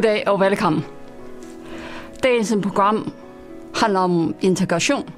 Goddag 0.00 0.28
og 0.28 0.40
velkommen. 0.40 0.84
Dagens 2.22 2.54
program 2.62 3.12
handler 3.74 4.00
om 4.00 4.34
integration. 4.40 5.10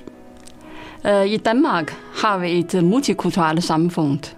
Øh, 1.07 1.27
I 1.27 1.37
Danmark 1.37 1.97
har 2.15 2.39
vi 2.39 2.59
et 2.59 2.85
multikulturelt 2.85 3.65
samfund. 3.65 4.35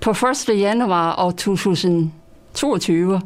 På 0.00 0.10
1. 0.10 0.48
januar 0.48 1.14
år 1.18 1.30
2022 1.30 3.20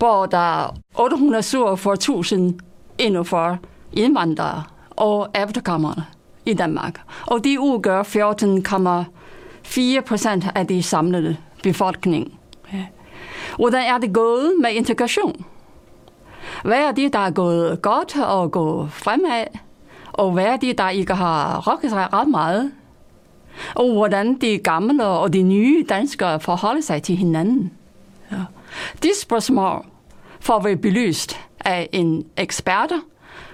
bor 0.00 0.26
der 0.26 0.74
847.041 0.98 3.56
indvandrere 3.92 4.62
og 4.90 5.28
efterkommere 5.34 6.04
i 6.46 6.54
Danmark. 6.54 7.00
Og 7.26 7.44
de 7.44 7.60
udgør 7.60 8.02
14,4 8.02 10.00
procent 10.00 10.44
af 10.54 10.66
de 10.66 10.82
samlede 10.82 11.36
befolkning. 11.62 12.38
Hvordan 13.56 13.94
er 13.94 13.98
det 13.98 14.12
gået 14.12 14.52
med 14.60 14.70
integration? 14.70 15.44
Hvad 16.64 16.78
er 16.78 16.92
det, 16.92 17.12
der 17.12 17.18
er 17.18 17.30
gået 17.30 17.82
godt 17.82 18.18
og 18.18 18.50
gået 18.52 18.92
fremad? 18.92 19.44
Og 20.12 20.32
hvad 20.32 20.44
er 20.44 20.56
det, 20.56 20.78
der 20.78 20.88
ikke 20.88 21.14
har 21.14 21.70
rokket 21.70 21.90
sig 21.90 22.12
ret 22.12 22.28
meget? 22.28 22.72
Og 23.74 23.92
hvordan 23.92 24.34
de 24.40 24.58
gamle 24.58 25.06
og 25.06 25.32
de 25.32 25.42
nye 25.42 25.84
danskere 25.88 26.40
forholder 26.40 26.82
sig 26.82 27.02
til 27.02 27.16
hinanden? 27.16 27.72
Ja. 28.32 28.36
De 29.02 29.10
spørgsmål 29.22 29.86
får 30.40 30.60
vi 30.60 30.74
belyst 30.74 31.40
af 31.60 31.88
en 31.92 32.24
ekspert, 32.36 32.92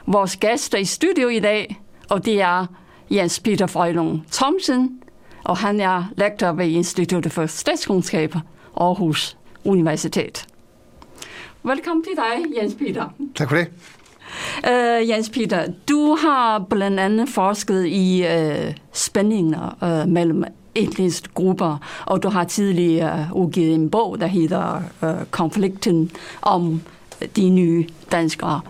vores 0.07 0.37
gæster 0.37 0.79
i 0.79 0.85
studio 0.85 1.29
i 1.29 1.41
dag, 1.41 1.81
og 2.11 2.25
det 2.25 2.41
er 2.41 2.67
Jens 3.11 3.41
Peter 3.41 3.67
Frølund 3.67 4.21
Thomsen, 4.33 5.03
og 5.45 5.57
han 5.57 5.81
er 5.81 6.05
lektor 6.17 6.53
ved 6.53 6.67
Instituttet 6.67 7.33
for 7.33 7.47
Statskundskab 7.47 8.35
Aarhus 8.77 9.37
Universitet. 9.65 10.47
Velkommen 11.65 12.05
til 12.05 12.13
dig, 12.17 12.57
Jens 12.57 12.75
Peter. 12.75 13.09
Tak 13.35 13.49
for 13.49 13.57
det. 13.57 13.69
Uh, 14.69 15.09
Jens 15.09 15.31
Peter, 15.31 15.67
du 15.89 16.17
har 16.21 16.59
blandt 16.71 17.01
andet 17.01 17.29
forsket 17.29 17.87
i 17.87 18.25
uh, 18.25 18.75
spændinger 18.93 19.77
uh, 19.83 20.11
mellem 20.13 20.45
etniske 20.75 21.29
grupper, 21.35 22.03
og 22.07 22.23
du 22.23 22.29
har 22.29 22.45
tidligere 22.45 23.29
udgivet 23.35 23.75
en 23.75 23.91
bog, 23.91 24.21
der 24.21 24.27
hedder 24.27 24.83
uh, 25.03 25.09
Konflikten 25.31 26.11
om 26.43 26.81
de 27.37 27.51
nye 27.51 27.87
danskere. 28.13 28.61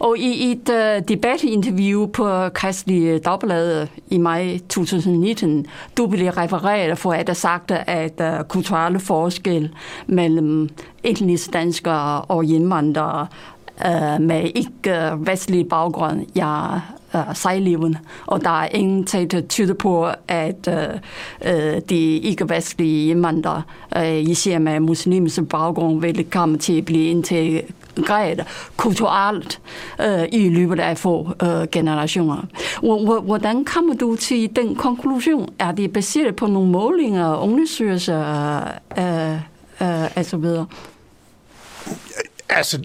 Og 0.00 0.18
i 0.18 0.52
et 0.52 0.68
uh, 0.68 1.08
debatinterview 1.08 2.06
på 2.06 2.48
Kristelig 2.48 3.24
Dagblad 3.24 3.86
i 4.10 4.18
maj 4.18 4.58
2019, 4.68 5.66
du 5.96 6.06
blev 6.06 6.28
refereret 6.28 6.98
for 6.98 7.12
at 7.12 7.28
have 7.28 7.34
sagt, 7.34 7.70
at 7.70 8.20
uh, 8.20 8.44
kulturelle 8.48 9.00
forskel 9.00 9.70
mellem 10.06 10.68
etniske 11.02 11.52
danskere 11.52 12.22
og 12.22 12.44
indvandrere 12.44 13.26
uh, 13.84 14.22
med 14.22 14.50
ikke-vestlig 14.54 15.68
baggrund, 15.68 16.26
ja, 16.36 16.74
uh, 17.14 17.34
sejlivende, 17.34 17.98
og 18.26 18.44
der 18.44 18.62
er 18.62 18.68
ingen 18.68 19.06
ting, 19.06 19.30
der 19.30 19.40
tyder 19.40 19.74
på, 19.74 20.08
at 20.28 20.68
øh, 21.46 21.80
de 21.90 22.16
ikke-vestlige 22.16 23.10
indvandrere, 23.10 23.62
øh, 23.96 24.18
især 24.18 24.58
med 24.58 24.80
muslimsk 24.80 25.40
baggrund, 25.50 26.00
vil 26.00 26.30
komme 26.30 26.58
til 26.58 26.78
at 26.78 26.84
blive 26.84 27.04
integreret 27.04 27.64
kulturelt 28.76 29.60
øh, 30.00 30.24
i 30.32 30.48
løbet 30.48 30.80
af 30.80 30.98
få 30.98 31.30
øh, 31.42 31.68
generationer. 31.72 32.42
Hvordan 33.20 33.64
kommer 33.64 33.94
du 33.94 34.16
til 34.16 34.56
den 34.56 34.76
konklusion? 34.76 35.48
Er 35.58 35.72
det 35.72 35.92
baseret 35.92 36.36
på 36.36 36.46
nogle 36.46 36.70
målinger, 36.70 37.36
undersøgelser 37.36 38.20
øh, 38.98 39.32
øh, 39.32 39.38
uh, 39.80 40.16
og 40.16 40.24
så 40.24 40.36
videre? 40.36 40.66
Altså, 42.48 42.82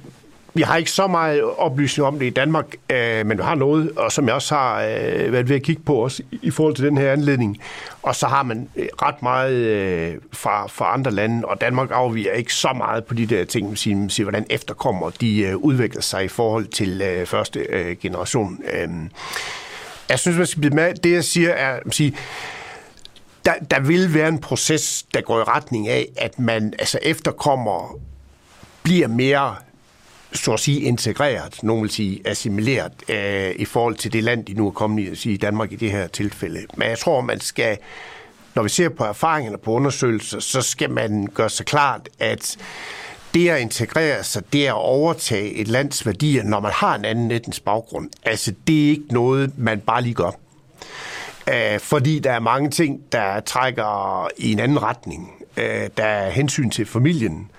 vi 0.56 0.62
har 0.62 0.78
ikke 0.78 0.92
så 0.92 1.08
meget 1.08 1.44
oplysning 1.44 2.08
om 2.08 2.20
det 2.20 2.26
i 2.26 2.30
Danmark, 2.30 2.66
øh, 2.90 3.26
men 3.26 3.38
vi 3.38 3.44
har 3.44 3.56
noget, 3.56 3.92
og 3.98 4.12
som 4.12 4.28
jeg 4.28 4.36
også 4.36 4.56
har 4.56 4.82
øh, 4.82 5.32
været 5.32 5.50
ved 5.50 5.56
at 5.56 5.64
kigge 5.64 5.82
på 5.84 5.96
også 5.96 6.24
i, 6.32 6.52
forhold 6.52 6.76
til 6.76 6.86
den 6.86 6.98
her 6.98 7.12
anledning. 7.12 7.62
Og 8.04 8.16
så 8.16 8.28
har 8.28 8.44
man 8.44 8.70
øh, 8.76 8.88
ret 9.02 9.22
meget 9.22 9.54
øh, 9.54 10.16
fra, 10.34 10.68
fra 10.68 10.94
andre 10.94 11.12
lande, 11.12 11.48
og 11.48 11.62
Danmark 11.62 11.90
afviger 11.92 12.34
ikke 12.34 12.54
så 12.54 12.74
meget 12.78 13.06
på 13.06 13.14
de 13.14 13.26
der 13.26 13.46
ting, 13.46 13.68
man 13.68 13.76
siger, 13.76 13.98
man 13.98 14.10
siger, 14.10 14.26
hvordan 14.26 14.46
efterkommer 14.50 15.10
de 15.10 15.40
øh, 15.40 15.56
udvikler 15.58 16.02
sig 16.02 16.26
i 16.26 16.28
forhold 16.28 16.66
til 16.66 17.02
øh, 17.02 17.26
første 17.26 17.60
øh, 17.60 17.98
generation. 18.02 18.60
Øh, 18.74 18.90
jeg 20.10 20.20
synes, 20.20 20.38
man 20.38 20.48
skal 20.48 20.60
blive 20.62 20.76
med. 20.76 20.94
Det, 20.94 21.12
jeg 21.12 21.24
siger, 21.24 21.50
er, 21.50 21.80
at 21.86 21.96
sige, 21.96 22.16
der, 23.46 23.54
der 23.72 23.80
vil 23.80 24.14
være 24.14 24.28
en 24.28 24.40
proces, 24.40 25.06
der 25.14 25.22
går 25.22 25.40
i 25.40 25.44
retning 25.44 25.88
af, 25.88 26.08
at 26.18 26.40
man 26.40 26.74
altså 26.80 27.00
efterkommer 27.02 28.00
bliver 28.84 29.08
mere 29.08 29.56
så 30.36 30.54
at 30.54 30.60
sige 30.60 30.82
integreret, 30.82 31.64
nogen 31.64 31.82
vil 31.82 31.92
sige 31.92 32.22
assimileret 32.26 32.92
øh, 33.10 33.52
i 33.56 33.66
forhold 33.66 33.96
til 33.96 34.14
det 34.14 34.24
land, 34.24 34.46
de 34.46 34.54
nu 34.54 34.68
er 34.68 34.72
kommet 34.72 35.04
i, 35.04 35.10
at 35.10 35.18
sige 35.18 35.38
Danmark 35.38 35.72
i 35.72 35.76
det 35.76 35.92
her 35.92 36.08
tilfælde. 36.08 36.60
Men 36.78 36.90
jeg 36.90 37.00
tror, 37.00 37.22
man 37.22 37.40
skal, 37.40 37.78
når 38.56 38.64
vi 38.64 38.70
ser 38.70 38.90
på 38.90 39.04
erfaringerne 39.04 39.58
på 39.58 39.72
undersøgelser, 39.72 40.40
så 40.40 40.62
skal 40.62 40.90
man 40.90 41.28
gøre 41.34 41.50
sig 41.50 41.66
klart, 41.66 42.10
at 42.20 42.58
det 43.34 43.50
at 43.50 43.62
integrere 43.62 44.24
sig, 44.24 44.54
det 44.54 44.66
at 44.66 44.74
overtage 44.74 45.54
et 45.54 45.68
lands 45.68 46.06
værdier, 46.06 46.44
når 46.44 46.60
man 46.60 46.72
har 46.72 46.96
en 46.96 47.06
anden 47.06 47.32
etnisk 47.32 47.64
baggrund. 47.64 48.10
Altså, 48.24 48.54
det 48.68 48.86
er 48.86 48.90
ikke 48.90 49.08
noget, 49.10 49.58
man 49.58 49.80
bare 49.80 50.02
lige 50.02 50.14
gør. 50.14 50.32
Æh, 51.48 51.80
fordi 51.80 52.20
der 52.20 52.32
er 52.32 52.40
mange 52.40 52.70
ting, 52.70 53.02
der 53.12 53.40
trækker 53.40 54.28
i 54.38 54.52
en 54.52 54.60
anden 54.60 54.84
retning. 54.84 55.32
Æh, 55.58 55.90
der 55.98 56.04
er 56.04 56.30
hensyn 56.30 56.70
til 56.70 56.86
familien, 56.86 57.52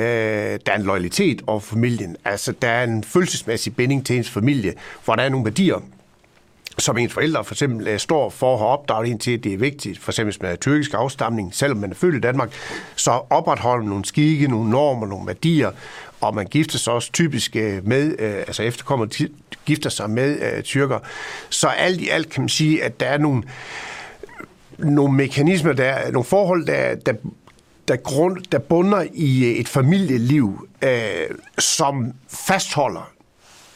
Øh, 0.00 0.58
der 0.66 0.72
er 0.72 0.76
en 0.76 0.82
loyalitet 0.82 1.42
over 1.46 1.60
familien. 1.60 2.16
Altså, 2.24 2.52
der 2.62 2.68
er 2.68 2.84
en 2.84 3.04
følelsesmæssig 3.04 3.76
binding 3.76 4.06
til 4.06 4.16
ens 4.16 4.30
familie, 4.30 4.74
hvor 5.04 5.14
der 5.14 5.22
er 5.22 5.28
nogle 5.28 5.44
værdier, 5.44 5.82
som 6.78 6.98
ens 6.98 7.12
forældre 7.12 7.44
for 7.44 7.54
eksempel 7.54 7.88
øh, 7.88 7.98
står 7.98 8.30
for 8.30 8.52
at 8.52 8.58
have 8.58 8.68
opdraget 8.68 9.08
ind 9.08 9.20
til, 9.20 9.36
at 9.36 9.44
det 9.44 9.54
er 9.54 9.58
vigtigt, 9.58 9.98
for 9.98 10.12
eksempel 10.12 10.36
med 10.40 10.56
tyrkisk 10.56 10.94
afstamning, 10.94 11.54
selvom 11.54 11.78
man 11.78 11.90
er 11.90 11.94
født 11.94 12.14
i 12.14 12.20
Danmark, 12.20 12.52
så 12.96 13.10
opretholder 13.10 13.86
nogle 13.86 14.04
skikke, 14.04 14.48
nogle 14.48 14.70
normer, 14.70 15.06
nogle 15.06 15.26
værdier, 15.26 15.70
og 16.20 16.34
man 16.34 16.46
gifter 16.46 16.78
sig 16.78 16.92
også 16.92 17.12
typisk 17.12 17.56
øh, 17.56 17.86
med, 17.86 18.14
øh, 18.18 18.34
altså 18.34 18.62
efterkommer 18.62 19.06
gifter 19.64 19.90
sig 19.90 20.10
med 20.10 20.62
tyrker. 20.62 20.98
Så 21.50 21.68
alt 21.68 22.00
i 22.00 22.08
alt 22.08 22.30
kan 22.30 22.42
man 22.42 22.48
sige, 22.48 22.84
at 22.84 23.00
der 23.00 23.06
er 23.06 23.18
nogle, 23.18 23.42
nogle 24.78 25.14
mekanismer, 25.14 25.72
der, 25.72 26.10
nogle 26.10 26.24
forhold, 26.24 26.66
der, 26.66 26.94
der 26.94 27.12
der, 27.90 27.96
grund, 27.96 28.36
der 28.52 28.58
bunder 28.58 29.06
i 29.14 29.44
øh, 29.44 29.50
et 29.50 29.68
familieliv, 29.68 30.68
øh, 30.82 30.90
som 31.58 32.12
fastholder 32.28 33.10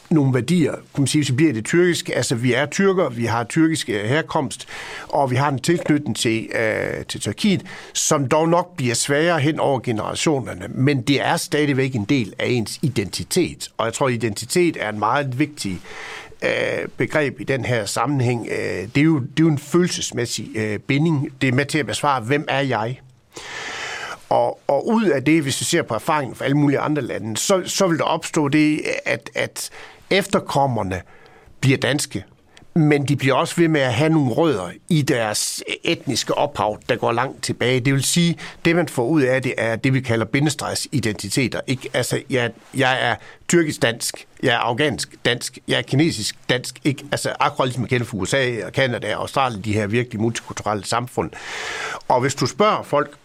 nogle 0.09 0.33
værdier, 0.33 0.71
kunne 0.71 1.01
man 1.01 1.07
sige, 1.07 1.25
så 1.25 1.33
bliver 1.33 1.53
det 1.53 1.65
tyrkisk. 1.65 2.09
Altså, 2.09 2.35
vi 2.35 2.53
er 2.53 2.65
tyrker, 2.65 3.09
vi 3.09 3.25
har 3.25 3.43
tyrkisk 3.43 3.89
øh, 3.89 4.05
herkomst, 4.05 4.67
og 5.07 5.31
vi 5.31 5.35
har 5.35 5.49
en 5.49 5.59
tilknytning 5.59 6.15
til, 6.15 6.49
øh, 6.59 7.05
til 7.05 7.21
Tyrkiet, 7.21 7.63
som 7.93 8.27
dog 8.27 8.49
nok 8.49 8.75
bliver 8.75 8.95
sværere 8.95 9.39
hen 9.39 9.59
over 9.59 9.79
generationerne, 9.79 10.67
men 10.69 11.01
det 11.01 11.21
er 11.21 11.37
stadigvæk 11.37 11.95
en 11.95 12.05
del 12.05 12.33
af 12.39 12.47
ens 12.47 12.79
identitet. 12.81 13.69
Og 13.77 13.85
jeg 13.85 13.93
tror, 13.93 14.09
identitet 14.09 14.77
er 14.79 14.89
en 14.89 14.99
meget 14.99 15.39
vigtig 15.39 15.79
øh, 16.43 16.87
begreb 16.97 17.39
i 17.39 17.43
den 17.43 17.65
her 17.65 17.85
sammenhæng. 17.85 18.47
Øh, 18.51 18.87
det, 18.95 18.97
er 18.97 19.05
jo, 19.05 19.19
det 19.19 19.39
er 19.39 19.43
jo 19.43 19.47
en 19.47 19.57
følelsesmæssig 19.57 20.49
øh, 20.55 20.79
binding. 20.79 21.29
Det 21.41 21.49
er 21.49 21.53
med 21.53 21.65
til 21.65 21.77
at 21.77 21.85
besvare, 21.85 22.21
hvem 22.21 22.45
er 22.47 22.61
jeg? 22.61 22.99
Og, 24.29 24.59
og 24.67 24.87
ud 24.87 25.05
af 25.05 25.23
det, 25.23 25.41
hvis 25.41 25.59
vi 25.59 25.65
ser 25.65 25.81
på 25.81 25.93
erfaringen 25.93 26.35
fra 26.35 26.45
alle 26.45 26.57
mulige 26.57 26.79
andre 26.79 27.01
lande, 27.01 27.37
så, 27.37 27.61
så 27.65 27.87
vil 27.87 27.97
der 27.97 28.03
opstå 28.03 28.47
det, 28.47 28.81
at, 29.05 29.29
at 29.35 29.69
efterkommerne 30.09 31.01
bliver 31.61 31.77
danske, 31.77 32.25
men 32.77 33.05
de 33.05 33.15
bliver 33.15 33.35
også 33.35 33.55
ved 33.57 33.67
med 33.67 33.81
at 33.81 33.93
have 33.93 34.09
nogle 34.09 34.31
rødder 34.31 34.69
i 34.89 35.01
deres 35.01 35.63
etniske 35.83 36.37
ophav, 36.37 36.79
der 36.89 36.95
går 36.95 37.11
langt 37.11 37.43
tilbage. 37.43 37.79
Det 37.79 37.93
vil 37.93 38.03
sige, 38.03 38.37
det 38.65 38.75
man 38.75 38.87
får 38.87 39.05
ud 39.05 39.21
af 39.21 39.41
det, 39.41 39.53
er 39.57 39.75
det, 39.75 39.93
vi 39.93 40.01
kalder 40.01 40.25
bindestregsidentiteter. 40.25 41.61
Ikke? 41.67 41.89
Altså, 41.93 42.21
jeg, 42.29 42.51
jeg 42.77 43.09
er 43.09 43.15
tyrkisk 43.47 43.81
dansk, 43.81 44.25
jeg 44.43 44.53
er 44.53 44.57
afghansk 44.57 45.15
dansk, 45.25 45.57
jeg 45.67 45.77
er 45.77 45.81
kinesisk 45.81 46.35
dansk. 46.49 46.79
Ikke? 46.83 47.05
Altså, 47.11 47.35
akkurat 47.39 47.67
ligesom 47.67 47.81
man 47.81 47.89
kender 47.89 48.05
fra 48.05 48.17
USA 48.17 48.65
og 48.65 48.73
Kanada 48.73 49.15
og 49.15 49.21
Australien, 49.21 49.61
de 49.61 49.73
her 49.73 49.87
virkelig 49.87 50.21
multikulturelle 50.21 50.85
samfund. 50.85 51.31
Og 52.07 52.21
hvis 52.21 52.35
du 52.35 52.45
spørger 52.45 52.83
folk, 52.83 53.17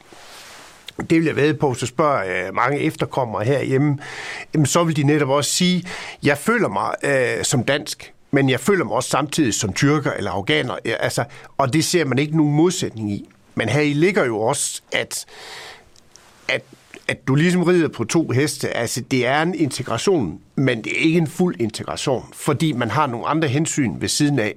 det 1.01 1.19
vil 1.19 1.27
jeg 1.27 1.37
ved 1.37 1.55
på, 1.55 1.75
så 1.75 1.87
spørger 1.87 2.47
øh, 2.47 2.55
mange 2.55 2.81
efterkommere 2.81 3.45
herhjemme, 3.45 3.99
jamen, 4.55 4.67
så 4.67 4.85
vil 4.85 4.97
de 4.97 5.03
netop 5.03 5.29
også 5.29 5.51
sige, 5.51 5.85
jeg 6.23 6.39
føler 6.39 6.69
mig 6.69 6.95
øh, 7.03 7.45
som 7.45 7.65
dansk, 7.65 8.13
men 8.31 8.51
jeg 8.51 8.61
føler 8.61 8.85
mig 8.85 8.95
også 8.95 9.11
samtidig 9.11 9.55
som 9.55 9.73
tyrker 9.73 10.13
eller 10.13 10.31
afghaner. 10.31 10.77
Altså, 10.85 11.25
og 11.59 11.73
det 11.73 11.85
ser 11.85 12.05
man 12.05 12.19
ikke 12.19 12.37
nogen 12.37 12.55
modsætning 12.55 13.13
i. 13.13 13.29
Men 13.55 13.69
her 13.69 13.81
i 13.81 13.93
ligger 13.93 14.25
jo 14.25 14.41
også, 14.41 14.83
at, 14.93 15.27
at 16.49 16.63
at 17.11 17.29
du 17.29 17.35
ligesom 17.35 17.63
rider 17.63 17.89
på 17.89 18.05
to 18.05 18.29
heste. 18.29 18.69
Altså, 18.69 19.01
det 19.01 19.27
er 19.27 19.43
en 19.43 19.55
integration, 19.55 20.41
men 20.55 20.85
det 20.85 20.93
er 20.93 21.05
ikke 21.05 21.19
en 21.19 21.27
fuld 21.27 21.61
integration, 21.61 22.25
fordi 22.33 22.73
man 22.73 22.91
har 22.91 23.07
nogle 23.07 23.27
andre 23.27 23.49
hensyn 23.49 24.01
ved 24.01 24.09
siden 24.09 24.39
af, 24.39 24.55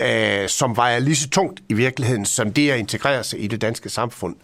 øh, 0.00 0.48
som 0.48 0.76
vejer 0.76 0.98
lige 0.98 1.16
så 1.16 1.28
tungt 1.28 1.60
i 1.68 1.74
virkeligheden, 1.74 2.24
som 2.24 2.52
det 2.52 2.70
at 2.70 2.78
integrere 2.78 3.24
sig 3.24 3.44
i 3.44 3.46
det 3.46 3.60
danske 3.60 3.88
samfund. 3.88 4.36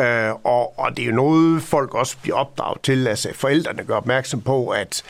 Øh, 0.00 0.34
og, 0.44 0.78
og 0.78 0.96
det 0.96 1.02
er 1.02 1.06
jo 1.06 1.14
noget, 1.14 1.62
folk 1.62 1.94
også 1.94 2.16
bliver 2.22 2.36
opdraget 2.36 2.80
til. 2.82 3.06
Altså, 3.06 3.28
forældrene 3.34 3.84
gør 3.84 3.96
opmærksom 3.96 4.40
på, 4.40 4.68
at 4.68 5.02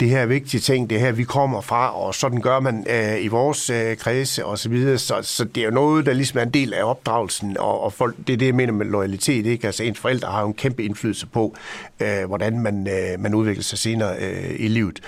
det 0.00 0.10
her 0.10 0.20
er 0.20 0.26
vigtige 0.26 0.60
ting, 0.60 0.90
det 0.90 1.00
her 1.00 1.12
vi 1.12 1.24
kommer 1.24 1.60
fra, 1.60 2.00
og 2.02 2.14
sådan 2.14 2.40
gør 2.40 2.60
man 2.60 2.86
øh, 2.90 3.24
i 3.24 3.28
vores 3.28 3.70
øh, 3.70 3.96
kredse 3.96 4.44
og 4.44 4.58
så 4.58 4.68
videre. 4.68 4.98
Så, 4.98 5.18
så 5.22 5.44
det 5.44 5.60
er 5.60 5.64
jo 5.64 5.70
noget, 5.70 6.06
der 6.06 6.12
ligesom 6.12 6.38
er 6.38 6.42
en 6.42 6.50
del 6.50 6.74
af 6.74 6.84
opdragelsen, 6.84 7.56
og, 7.58 7.80
og 7.80 7.92
folk, 7.92 8.16
det 8.26 8.32
er 8.32 8.36
det, 8.36 8.46
jeg 8.46 8.54
mener 8.54 8.72
med 8.72 8.86
loyalitet. 8.86 9.46
Ikke? 9.46 9.66
Altså 9.66 9.84
ens 9.84 9.98
forældre 9.98 10.28
har 10.28 10.40
jo 10.40 10.46
en 10.46 10.54
kæmpe 10.54 10.84
indflydelse 10.84 11.26
på, 11.26 11.56
øh, 12.00 12.24
hvordan 12.26 12.58
man, 12.58 12.88
øh, 12.88 13.20
man 13.20 13.34
udvikler 13.34 13.62
sig 13.62 13.78
senere 13.78 14.16
øh, 14.18 14.54
i 14.58 14.68
livet. 14.68 15.00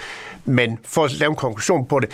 Men 0.44 0.78
for 0.84 1.05
at 1.05 1.12
lave 1.12 1.31
en 1.31 1.37
konklusion 1.37 1.87
på 1.87 2.00
det, 2.00 2.10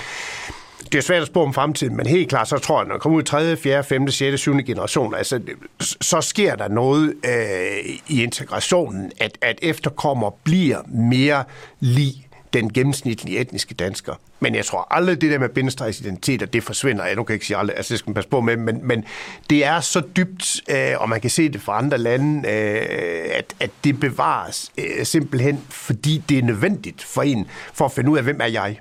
det 0.93 0.99
er 0.99 1.03
svært 1.03 1.23
at 1.23 1.27
spå 1.27 1.43
om 1.43 1.55
fremtiden, 1.55 1.97
men 1.97 2.07
helt 2.07 2.29
klart, 2.29 2.49
så 2.49 2.59
tror 2.59 2.81
jeg, 2.81 2.87
når 2.87 2.95
man 2.95 3.01
kommer 3.01 3.17
ud 3.17 3.23
i 3.23 3.27
3., 3.27 3.57
4., 3.57 3.85
5., 3.85 4.09
6., 4.09 4.41
7. 4.41 4.57
generation, 4.67 5.15
altså, 5.15 5.41
så 5.81 6.21
sker 6.21 6.57
der 6.57 6.69
noget 6.69 7.15
øh, 7.25 7.95
i 8.09 8.23
integrationen, 8.23 9.13
at, 9.21 9.39
at 9.43 9.59
efterkommer 9.63 10.31
bliver 10.45 10.79
mere 10.89 11.45
lige 11.81 12.27
den 12.53 12.73
gennemsnitlige 12.73 13.39
etniske 13.39 13.75
dansker. 13.75 14.15
Men 14.41 14.55
jeg 14.55 14.65
tror 14.65 14.87
aldrig, 14.91 15.21
det 15.21 15.31
der 15.31 15.39
med 15.39 15.49
bindestregsidentiteter, 15.49 16.47
det 16.47 16.63
forsvinder. 16.63 17.05
Jeg 17.05 17.17
nu 17.17 17.25
kan 17.25 17.35
ikke 17.35 17.47
sige 17.47 17.57
aldrig, 17.57 17.77
altså 17.77 17.95
det 17.95 17.99
skal 17.99 18.11
man 18.11 18.15
passe 18.15 18.31
på 18.31 18.41
med, 18.41 18.57
men, 18.57 18.81
men 18.83 19.05
det 19.51 19.65
er 19.65 19.81
så 19.81 20.03
dybt, 20.17 20.61
øh, 20.71 20.93
og 20.97 21.09
man 21.09 21.21
kan 21.21 21.31
se 21.31 21.49
det 21.49 21.61
fra 21.61 21.79
andre 21.79 21.99
lande, 21.99 22.49
øh, 22.49 23.31
at, 23.35 23.55
at 23.61 23.71
det 23.85 24.01
bevares 24.01 24.73
øh, 24.79 25.07
simpelthen, 25.07 25.65
fordi 25.69 26.23
det 26.29 26.39
er 26.39 26.43
nødvendigt 26.43 27.03
for 27.03 27.23
en, 27.23 27.47
for 27.75 27.85
at 27.85 27.93
finde 27.93 28.11
ud 28.11 28.19
af, 28.19 28.25
hvem 28.25 28.41
er 28.41 28.47
jeg. 28.47 28.79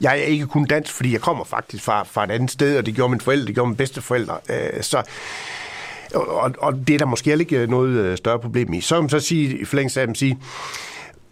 Jeg 0.00 0.18
er 0.18 0.22
ikke 0.22 0.46
kun 0.46 0.64
dansk, 0.64 0.92
fordi 0.92 1.12
jeg 1.12 1.20
kommer 1.20 1.44
faktisk 1.44 1.84
fra, 1.84 2.02
fra 2.02 2.24
et 2.24 2.30
andet 2.30 2.50
sted, 2.50 2.78
og 2.78 2.86
det 2.86 2.94
gjorde 2.94 3.10
mine 3.10 3.20
forældre, 3.20 3.46
det 3.46 3.54
gjorde 3.54 3.68
mine 3.68 3.76
bedsteforældre. 3.76 4.38
Øh, 4.48 4.82
så, 4.82 5.02
og, 6.14 6.54
og 6.58 6.74
det 6.86 6.94
er 6.94 6.98
der 6.98 7.06
måske 7.06 7.32
ikke 7.32 7.58
øh, 7.58 7.68
noget 7.68 7.90
øh, 7.90 8.16
større 8.16 8.38
problem 8.38 8.72
i. 8.72 8.80
Så 8.80 8.94
kan 8.94 9.02
man 9.02 9.10
så 9.10 9.20
sige, 9.20 9.58
i 9.58 9.64
forlængelse 9.64 10.00
af 10.00 10.06
dem 10.06 10.14
sige, 10.14 10.38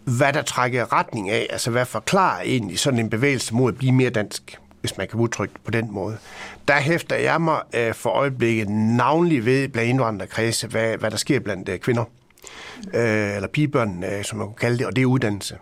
hvad 0.03 0.33
der 0.33 0.41
trækker 0.41 0.93
retning 0.93 1.29
af, 1.29 1.47
altså 1.49 1.71
hvad 1.71 1.85
forklarer 1.85 2.41
egentlig 2.41 2.79
sådan 2.79 2.99
en 2.99 3.09
bevægelse 3.09 3.55
mod 3.55 3.71
at 3.71 3.77
blive 3.77 3.91
mere 3.91 4.09
dansk, 4.09 4.57
hvis 4.81 4.97
man 4.97 5.07
kan 5.07 5.19
udtrykke 5.19 5.53
det 5.53 5.61
på 5.61 5.71
den 5.71 5.87
måde. 5.91 6.17
Der 6.67 6.79
hæfter 6.79 7.15
jeg 7.15 7.41
mig 7.41 7.61
øh, 7.73 7.93
for 7.93 8.09
øjeblikket 8.09 8.69
navnlig 8.69 9.45
ved 9.45 9.67
blandt 9.67 9.89
indvandrerkredse, 9.89 10.67
hvad, 10.67 10.97
hvad 10.97 11.11
der 11.11 11.17
sker 11.17 11.39
blandt 11.39 11.69
øh, 11.69 11.79
kvinder, 11.79 12.03
øh, 12.93 13.35
eller 13.35 13.47
pigebørn, 13.47 14.03
øh, 14.03 14.23
som 14.23 14.37
man 14.37 14.47
kan 14.47 14.55
kalde 14.55 14.77
det, 14.77 14.85
og 14.85 14.95
det 14.95 15.01
er 15.01 15.05
uddannelse. 15.05 15.55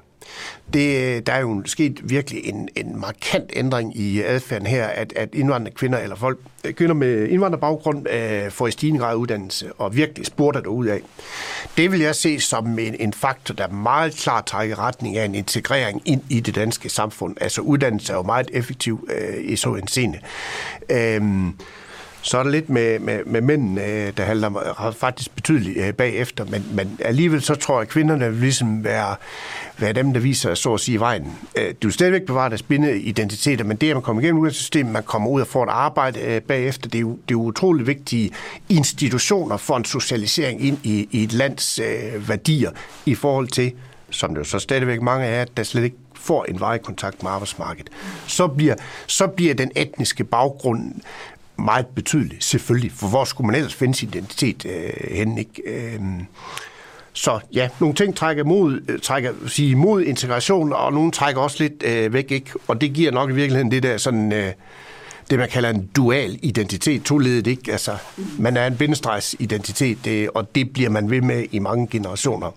Det, 0.74 1.16
øh, 1.16 1.22
der 1.26 1.34
er 1.34 1.40
jo 1.40 1.62
sket 1.66 2.00
virkelig 2.04 2.46
en, 2.46 2.70
en 2.76 3.00
markant 3.00 3.50
ændring 3.54 3.98
i 3.98 4.22
adfærden 4.22 4.68
her, 4.68 4.88
at, 4.88 5.14
at 5.16 5.30
indvandrende 5.34 5.72
kvinder, 5.72 6.00
eller 6.00 6.16
folk, 6.16 6.40
øh, 6.66 6.74
kvinder 6.74 6.96
med 6.96 7.28
indvandrerbaggrund, 7.28 8.10
øh, 8.10 8.52
får 8.52 8.68
i 8.68 8.72
stigende 8.72 9.00
grad 9.00 9.16
uddannelse, 9.16 9.74
og 9.74 9.96
virkelig 9.96 10.26
spurter 10.26 10.60
det 10.60 10.68
ud 10.68 10.86
af. 10.86 11.02
Det 11.78 11.92
vil 11.92 12.00
jeg 12.00 12.16
se 12.16 12.40
som 12.40 12.80
en, 12.80 12.96
en 13.00 13.14
faktor, 13.14 13.54
der 13.54 13.68
meget 13.68 14.16
klart 14.16 14.46
trækker 14.46 14.80
retning 14.80 15.18
af 15.18 15.26
en 15.26 15.36
integrering 15.36 16.02
ind 16.06 16.22
i 16.30 16.40
det 16.40 16.56
danske 16.56 16.90
samfund. 16.90 17.36
Altså 17.42 17.62
uddannelse 17.62 18.14
er 18.14 18.18
jo 18.18 18.24
meget 18.24 18.50
effektiv 18.54 19.10
øh, 19.12 19.52
i 19.52 19.56
så 19.56 19.74
en 19.74 19.88
scene. 19.88 20.20
Øh, 20.90 21.22
så 22.28 22.38
er 22.38 22.44
der 22.44 22.50
lidt 22.50 22.70
med, 22.70 23.00
med, 23.00 23.20
med 23.26 23.42
mændene, 23.42 23.86
øh, 23.86 24.14
der 24.18 24.26
der 24.26 24.46
om, 24.46 24.58
øh, 24.88 24.94
faktisk 24.94 25.36
betydeligt 25.36 25.78
øh, 25.78 25.94
bagefter, 25.94 26.46
men, 26.46 26.66
men 26.72 26.98
alligevel 27.00 27.42
så 27.42 27.56
tror 27.56 27.76
jeg, 27.76 27.82
at 27.82 27.88
kvinderne 27.88 28.32
vil 28.32 28.40
ligesom 28.40 28.84
være, 28.84 29.16
være 29.78 29.94
dem, 29.94 30.14
der 30.14 30.20
viser 30.20 30.56
så 30.56 30.74
at 30.74 30.80
sige 30.80 31.00
vejen. 31.00 31.38
Du 31.56 31.88
vil 31.88 31.94
stadigvæk 31.94 32.26
bevare 32.26 32.50
deres 32.50 32.62
identiteter, 32.96 33.66
men 33.66 33.78
det, 33.78 33.90
at 33.90 33.96
man 33.96 34.04
kommer 34.04 34.22
igennem 34.22 34.40
uddannelsessystemet, 34.40 34.94
man 34.94 35.04
kommer 35.04 35.30
ud 35.30 35.42
og 35.42 35.48
får 35.48 35.64
et 35.64 35.70
arbejde 35.70 36.42
bagefter, 36.48 36.90
det 36.90 36.98
er 36.98 37.02
jo, 37.02 37.12
det 37.12 37.18
er 37.18 37.32
jo 37.32 37.42
utrolig 37.42 37.88
vigtige 37.88 38.32
institutioner 38.70 39.58
for 39.58 39.78
en 39.78 39.86
socialisering 39.86 40.66
ind 40.66 40.78
i, 40.84 41.08
i 41.12 41.24
et 41.24 41.34
lands 41.34 41.80
øh, 41.80 42.30
værdier 42.30 42.72
i 43.06 43.16
forhold 43.16 43.48
til, 43.48 43.72
som 44.10 44.30
det 44.30 44.40
jo 44.40 44.44
så 44.44 44.60
stadigvæk 44.60 45.02
mange 45.02 45.26
af 45.26 45.48
der 45.58 45.64
slet 45.64 45.84
ikke 45.84 45.98
får 46.14 46.46
en 46.46 46.60
vej 46.60 46.78
kontakt 46.78 47.24
med 47.24 47.32
arbejdsmarkedet, 47.32 47.90
så 48.28 48.48
bliver, 48.48 48.76
så 49.08 49.28
bliver 49.28 49.54
den 49.54 49.72
etniske 49.76 50.24
baggrund 50.24 50.94
meget 51.60 51.88
betydelig, 51.88 52.38
selvfølgelig. 52.40 52.92
For 52.92 53.08
hvor 53.08 53.24
skulle 53.26 53.48
man 53.48 53.56
ellers 53.56 53.74
finde 53.74 53.96
sin 53.96 54.10
identitet 54.10 54.66
øh, 54.66 55.18
hen, 55.18 55.38
ikke? 55.38 55.62
Øh, 55.66 56.00
så 57.14 57.40
ja, 57.54 57.70
nogle 57.80 57.96
ting 57.96 58.16
trækker 58.16 58.44
mod, 58.44 58.82
øh, 58.88 59.00
trækker, 59.00 59.34
sige, 59.48 59.76
mod 59.76 60.02
integration, 60.02 60.74
og 60.74 60.94
nogle 60.94 61.12
trækker 61.12 61.42
også 61.42 61.64
lidt 61.64 61.84
øh, 61.86 62.14
væk, 62.14 62.32
ikke? 62.32 62.52
Og 62.68 62.82
det 62.82 62.94
giver 62.94 63.12
nok 63.12 63.30
i 63.30 63.34
virkeligheden 63.34 63.72
det 63.72 63.84
der 63.84 63.98
sådan... 63.98 64.34
Øh, 64.34 64.52
det, 65.30 65.40
man 65.40 65.50
kalder 65.50 65.70
en 65.70 65.90
dual 65.96 66.40
identitet, 66.42 67.04
toledet, 67.04 67.48
ikke? 67.48 67.72
Altså, 67.72 67.98
man 68.40 68.58
er 68.58 68.68
en 68.68 68.78
bindestrejsidentitet, 68.78 69.98
det, 70.06 70.30
og 70.30 70.56
det 70.56 70.74
bliver 70.74 70.90
man 70.90 71.10
ved 71.10 71.22
med 71.22 71.46
i 71.52 71.60
mange 71.60 71.88
generationer. 71.88 72.52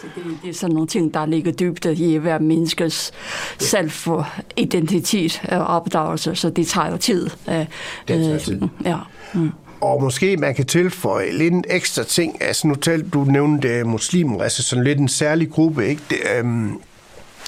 Så 0.00 0.06
det, 0.14 0.24
det 0.42 0.50
er 0.50 0.54
sådan 0.54 0.74
nogle 0.74 0.88
ting, 0.88 1.14
der 1.14 1.26
ligger 1.26 1.52
dybt 1.52 1.84
i 1.84 2.16
hver 2.16 2.38
menneskes 2.38 3.12
selvidentitet 3.58 5.42
og 5.48 5.66
opdagelse, 5.66 6.34
så 6.34 6.50
det 6.50 6.66
tager 6.66 6.90
jo 6.90 6.96
tid. 6.96 7.30
Det 7.48 7.68
tager 8.08 8.34
øh, 8.34 8.40
tid. 8.40 8.62
Ja. 8.84 8.96
Mm. 9.34 9.50
Og 9.80 10.02
måske 10.02 10.36
man 10.36 10.54
kan 10.54 10.66
tilføje 10.66 11.32
lidt 11.32 11.54
en 11.54 11.64
ekstra 11.70 12.04
ting. 12.04 12.42
Altså 12.42 12.66
nu 12.66 12.74
talte 12.74 13.08
du 13.08 13.24
nævnte 13.24 13.84
muslimer, 13.84 14.42
altså 14.42 14.62
sådan 14.62 14.84
lidt 14.84 14.98
en 14.98 15.08
særlig 15.08 15.50
gruppe, 15.50 15.88
ikke? 15.88 16.02
Det, 16.10 16.18
øhm, 16.38 16.80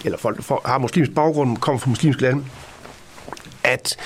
eller 0.04 0.18
folk, 0.18 0.48
der 0.48 0.68
har 0.68 0.78
muslimsk 0.78 1.14
baggrund, 1.14 1.56
kommer 1.56 1.78
fra 1.78 1.90
muslimske 1.90 2.22
lande, 2.22 2.44
at 3.64 3.96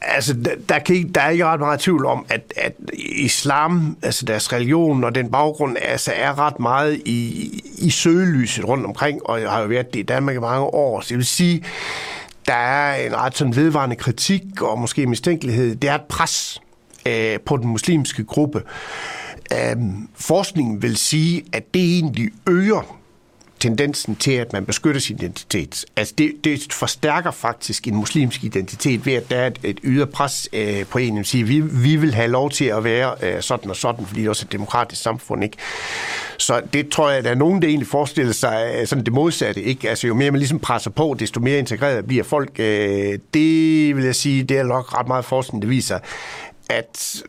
altså, 0.00 0.34
der, 0.68 0.78
kan 0.78 0.96
ikke, 0.96 1.08
der 1.08 1.20
er 1.20 1.30
ikke 1.30 1.44
ret 1.44 1.60
meget 1.60 1.80
tvivl 1.80 2.06
om, 2.06 2.26
at, 2.28 2.52
at 2.56 2.72
islam, 3.16 3.96
altså 4.02 4.24
deres 4.24 4.52
religion 4.52 5.04
og 5.04 5.14
den 5.14 5.30
baggrund, 5.30 5.76
altså 5.82 6.12
er 6.16 6.38
ret 6.38 6.60
meget 6.60 7.02
i, 7.04 7.50
i 7.78 7.90
søgelyset 7.90 8.68
rundt 8.68 8.86
omkring, 8.86 9.26
og 9.26 9.40
jeg 9.40 9.50
har 9.50 9.60
jo 9.60 9.66
været 9.66 9.94
det 9.94 10.00
i 10.00 10.02
Danmark 10.02 10.36
i 10.36 10.38
mange 10.38 10.64
år, 10.64 11.00
så 11.00 11.14
jeg 11.14 11.18
vil 11.18 11.26
sige, 11.26 11.64
der 12.46 12.54
er 12.54 13.06
en 13.06 13.16
ret 13.16 13.36
sådan 13.36 13.56
vedvarende 13.56 13.96
kritik 13.96 14.62
og 14.62 14.78
måske 14.78 15.06
mistænkelighed. 15.06 15.76
Det 15.76 15.90
er 15.90 15.94
et 15.94 16.04
pres 16.08 16.62
øh, 17.06 17.40
på 17.46 17.56
den 17.56 17.68
muslimske 17.68 18.24
gruppe. 18.24 18.62
Øh, 19.52 19.76
forskningen 20.14 20.82
vil 20.82 20.96
sige, 20.96 21.44
at 21.52 21.74
det 21.74 21.82
egentlig 21.82 22.30
øger 22.46 22.96
tendensen 23.60 24.16
til, 24.16 24.32
at 24.32 24.52
man 24.52 24.66
beskytter 24.66 25.00
sin 25.00 25.16
identitet. 25.16 25.84
Altså 25.96 26.14
det, 26.18 26.32
det 26.44 26.72
forstærker 26.72 27.30
faktisk 27.30 27.88
en 27.88 27.94
muslimsk 27.96 28.44
identitet 28.44 29.06
ved, 29.06 29.12
at 29.12 29.30
der 29.30 29.36
er 29.36 29.46
et, 29.46 29.58
et 29.62 29.78
ydre 29.82 30.06
pres 30.06 30.48
øh, 30.52 30.86
på 30.86 30.98
en, 30.98 31.18
at 31.18 31.26
sige, 31.26 31.44
vi, 31.44 31.60
vi 31.60 31.96
vil 31.96 32.14
have 32.14 32.28
lov 32.28 32.50
til 32.50 32.64
at 32.64 32.84
være 32.84 33.14
øh, 33.22 33.42
sådan 33.42 33.70
og 33.70 33.76
sådan, 33.76 34.06
fordi 34.06 34.20
det 34.20 34.26
er 34.26 34.30
også 34.30 34.46
et 34.46 34.52
demokratisk 34.52 35.02
samfund. 35.02 35.44
Ikke? 35.44 35.56
Så 36.38 36.62
det 36.72 36.88
tror 36.88 37.08
jeg, 37.08 37.18
at 37.18 37.24
der 37.24 37.30
er 37.30 37.34
nogen, 37.34 37.62
der 37.62 37.68
egentlig 37.68 37.88
forestiller 37.88 38.32
sig 38.32 38.74
øh, 38.78 38.86
sådan 38.86 39.04
det 39.04 39.12
modsatte. 39.12 39.62
Ikke? 39.62 39.90
Altså 39.90 40.06
jo 40.06 40.14
mere 40.14 40.30
man 40.30 40.38
ligesom 40.38 40.58
presser 40.58 40.90
på, 40.90 41.16
desto 41.18 41.40
mere 41.40 41.58
integreret 41.58 42.06
bliver 42.06 42.24
folk. 42.24 42.50
Øh, 42.58 43.18
det 43.34 43.96
vil 43.96 44.04
jeg 44.04 44.14
sige, 44.14 44.44
det 44.44 44.58
er 44.58 44.62
nok 44.62 44.98
ret 44.98 45.08
meget 45.08 45.24
forskning, 45.24 45.62
der 45.62 45.68
viser, 45.68 45.98
at 46.70 47.22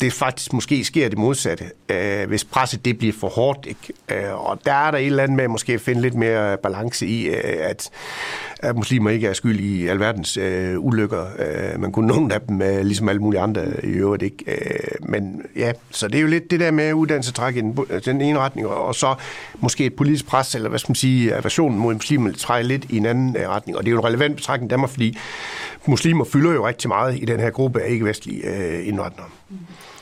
det 0.00 0.12
faktisk 0.12 0.52
måske 0.52 0.84
sker 0.84 1.08
det 1.08 1.18
modsatte, 1.18 1.64
øh, 1.88 2.28
hvis 2.28 2.44
presset 2.44 2.84
det 2.84 2.98
bliver 2.98 3.12
for 3.20 3.28
hårdt. 3.28 3.66
Ikke? 3.66 4.26
Øh, 4.26 4.48
og 4.48 4.58
der 4.64 4.72
er 4.72 4.90
der 4.90 4.98
et 4.98 5.06
eller 5.06 5.22
andet 5.22 5.36
med 5.36 5.44
at 5.44 5.50
måske 5.50 5.78
finde 5.78 6.00
lidt 6.00 6.14
mere 6.14 6.56
balance 6.56 7.06
i, 7.06 7.26
øh, 7.26 7.34
at, 7.44 7.90
at 8.58 8.76
muslimer 8.76 9.10
ikke 9.10 9.26
er 9.26 9.32
skyld 9.32 9.60
i 9.60 9.86
alverdens 9.86 10.36
øh, 10.36 10.84
ulykker. 10.84 11.26
Øh, 11.38 11.80
man 11.80 11.92
kunne 11.92 12.06
nogle 12.06 12.34
af 12.34 12.40
dem, 12.40 12.62
øh, 12.62 12.84
ligesom 12.84 13.08
alle 13.08 13.22
mulige 13.22 13.40
andre 13.40 13.66
i 13.84 13.86
øvrigt 13.86 14.22
ikke. 14.22 14.44
Øh, 14.46 15.08
men 15.08 15.42
ja, 15.56 15.72
så 15.90 16.08
det 16.08 16.14
er 16.14 16.22
jo 16.22 16.28
lidt 16.28 16.50
det 16.50 16.60
der 16.60 16.70
med 16.70 16.92
uddannelse 16.92 17.32
træk 17.32 17.56
i 17.56 17.60
den, 17.60 17.78
den 18.04 18.20
ene 18.20 18.38
retning, 18.38 18.66
og 18.66 18.94
så 18.94 19.14
måske 19.58 19.84
et 19.84 19.94
politisk 19.94 20.26
pres, 20.26 20.54
eller 20.54 20.68
hvad 20.68 20.78
skal 20.78 20.90
man 20.90 20.96
sige, 20.96 21.34
aversionen 21.34 21.78
mod 21.78 21.94
muslimer 21.94 22.32
trække 22.32 22.68
lidt 22.68 22.84
i 22.90 22.96
en 22.96 23.06
anden 23.06 23.36
øh, 23.36 23.48
retning. 23.48 23.78
Og 23.78 23.84
det 23.84 23.90
er 23.90 23.92
jo 23.92 23.98
en 23.98 24.04
relevant 24.04 24.36
betragtning 24.36 24.68
i 24.68 24.72
Danmark, 24.72 24.90
fordi 24.90 25.18
muslimer 25.86 26.24
fylder 26.24 26.52
jo 26.52 26.66
rigtig 26.66 26.88
meget 26.88 27.16
i 27.22 27.24
den 27.24 27.40
her 27.40 27.50
gruppe 27.50 27.82
af 27.82 27.90
ikke-vestlige 27.90 28.46
øh, 28.46 28.69
indvandrere. 28.84 29.26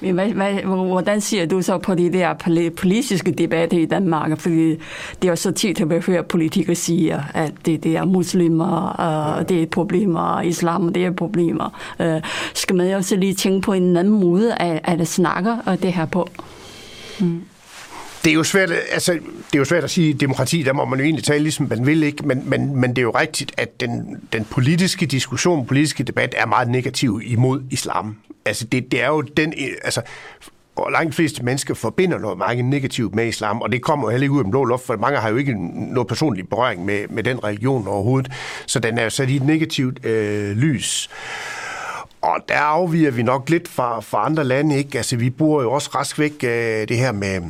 Men 0.00 0.14
hvad, 0.14 0.28
hvad, 0.28 0.52
hvordan 0.86 1.20
ser 1.20 1.46
du 1.46 1.62
så 1.62 1.78
på 1.78 1.94
de 1.94 2.12
der 2.12 2.34
politiske 2.76 3.30
debatter 3.30 3.78
i 3.78 3.86
Danmark? 3.86 4.40
Fordi 4.40 4.70
det 5.22 5.24
er 5.24 5.28
jo 5.28 5.36
så 5.36 5.50
tit, 5.50 5.80
at 5.80 5.90
vi 5.90 5.94
hører 6.06 6.22
politikere 6.22 6.74
sige, 6.74 7.24
at 7.34 7.52
det, 7.66 7.84
det 7.84 7.96
er 7.96 8.04
muslimer, 8.04 8.80
og 8.80 9.38
ja. 9.38 9.42
det 9.42 9.62
er 9.62 9.66
problemer, 9.66 10.20
og 10.20 10.46
islam 10.46 10.92
det 10.92 11.04
er 11.04 11.10
problemer. 11.10 11.94
Uh, 11.98 12.06
skal 12.54 12.76
man 12.76 12.94
også 12.94 13.16
lige 13.16 13.34
tænke 13.34 13.60
på 13.60 13.72
en 13.72 13.96
anden 13.96 14.20
måde 14.20 14.54
at, 14.54 15.00
at 15.00 15.08
snakke 15.08 15.56
det 15.82 15.92
her 15.92 16.06
på? 16.06 16.28
Mm 17.20 17.42
det 18.24 18.30
er 18.30 18.34
jo 18.34 18.44
svært, 18.44 18.70
altså, 18.92 19.12
det 19.12 19.54
er 19.54 19.58
jo 19.58 19.64
svært 19.64 19.84
at 19.84 19.90
sige, 19.90 20.14
demokrati, 20.14 20.62
der 20.62 20.72
må 20.72 20.84
man 20.84 20.98
jo 20.98 21.04
egentlig 21.04 21.24
tale, 21.24 21.42
ligesom 21.42 21.66
man 21.70 21.86
vil, 21.86 22.02
ikke? 22.02 22.26
Men, 22.26 22.42
men, 22.46 22.76
men 22.76 22.90
det 22.90 22.98
er 22.98 23.02
jo 23.02 23.10
rigtigt, 23.10 23.52
at 23.56 23.80
den, 23.80 24.16
den 24.32 24.44
politiske 24.44 25.06
diskussion, 25.06 25.58
den 25.58 25.66
politiske 25.66 26.04
debat 26.04 26.34
er 26.38 26.46
meget 26.46 26.68
negativ 26.68 27.20
imod 27.24 27.62
islam. 27.70 28.16
Altså, 28.48 28.64
det, 28.64 28.92
det 28.92 29.02
er 29.02 29.08
jo 29.08 29.20
den, 29.20 29.54
øh, 29.58 29.68
altså, 29.84 30.02
og 30.76 30.92
langt 30.92 31.14
fleste 31.14 31.44
mennesker 31.44 31.74
forbinder 31.74 32.18
noget 32.18 32.38
meget 32.38 32.64
negativt 32.64 33.14
med 33.14 33.26
islam, 33.26 33.62
og 33.62 33.72
det 33.72 33.82
kommer 33.82 34.06
jo 34.06 34.10
heller 34.10 34.24
ikke 34.24 34.32
ud 34.32 34.38
af 34.38 34.44
den 34.44 34.50
blå 34.50 34.64
luft, 34.64 34.86
for 34.86 34.96
mange 34.96 35.18
har 35.18 35.28
jo 35.28 35.36
ikke 35.36 35.54
noget 35.92 36.08
personlig 36.08 36.48
berøring 36.48 36.84
med, 36.84 37.08
med 37.08 37.22
den 37.22 37.44
religion 37.44 37.88
overhovedet, 37.88 38.32
så 38.66 38.78
den 38.78 38.98
er 38.98 39.04
jo 39.04 39.10
sat 39.10 39.30
i 39.30 39.36
et 39.36 39.42
negativt 39.42 40.06
øh, 40.06 40.56
lys. 40.56 41.10
Og 42.20 42.36
der 42.48 42.58
afviger 42.58 43.10
vi 43.10 43.22
nok 43.22 43.50
lidt 43.50 43.68
fra, 43.68 44.00
fra 44.00 44.26
andre 44.26 44.44
lande, 44.44 44.76
ikke? 44.76 44.98
Altså, 44.98 45.16
vi 45.16 45.30
bruger 45.30 45.62
jo 45.62 45.72
også 45.72 45.90
rask 45.94 46.18
væk 46.18 46.32
øh, 46.44 46.88
det 46.88 46.96
her 46.96 47.12
med 47.12 47.40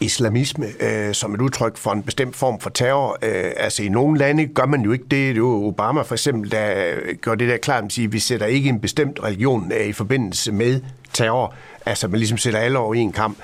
islamisme 0.00 0.66
øh, 0.80 1.14
som 1.14 1.34
et 1.34 1.40
udtryk 1.40 1.76
for 1.76 1.92
en 1.92 2.02
bestemt 2.02 2.36
form 2.36 2.60
for 2.60 2.70
terror. 2.70 3.18
Øh, 3.22 3.52
altså 3.56 3.82
i 3.82 3.88
nogle 3.88 4.18
lande 4.18 4.46
gør 4.46 4.66
man 4.66 4.80
jo 4.80 4.92
ikke 4.92 5.04
det. 5.04 5.10
Det 5.10 5.30
er 5.30 5.34
jo 5.34 5.66
Obama 5.66 6.02
for 6.02 6.14
eksempel, 6.14 6.50
der 6.50 6.94
øh, 6.94 7.14
gør 7.20 7.34
det 7.34 7.48
der 7.48 7.56
klart, 7.56 7.84
at 7.84 7.92
sige 7.92 8.10
vi 8.10 8.18
sætter 8.18 8.46
ikke 8.46 8.68
en 8.68 8.80
bestemt 8.80 9.22
religion 9.22 9.72
øh, 9.72 9.86
i 9.86 9.92
forbindelse 9.92 10.52
med 10.52 10.80
terror. 11.12 11.54
Altså 11.86 12.08
man 12.08 12.18
ligesom 12.18 12.38
sætter 12.38 12.60
alle 12.60 12.78
over 12.78 12.94
i 12.94 12.98
en 12.98 13.12
kamp. 13.12 13.38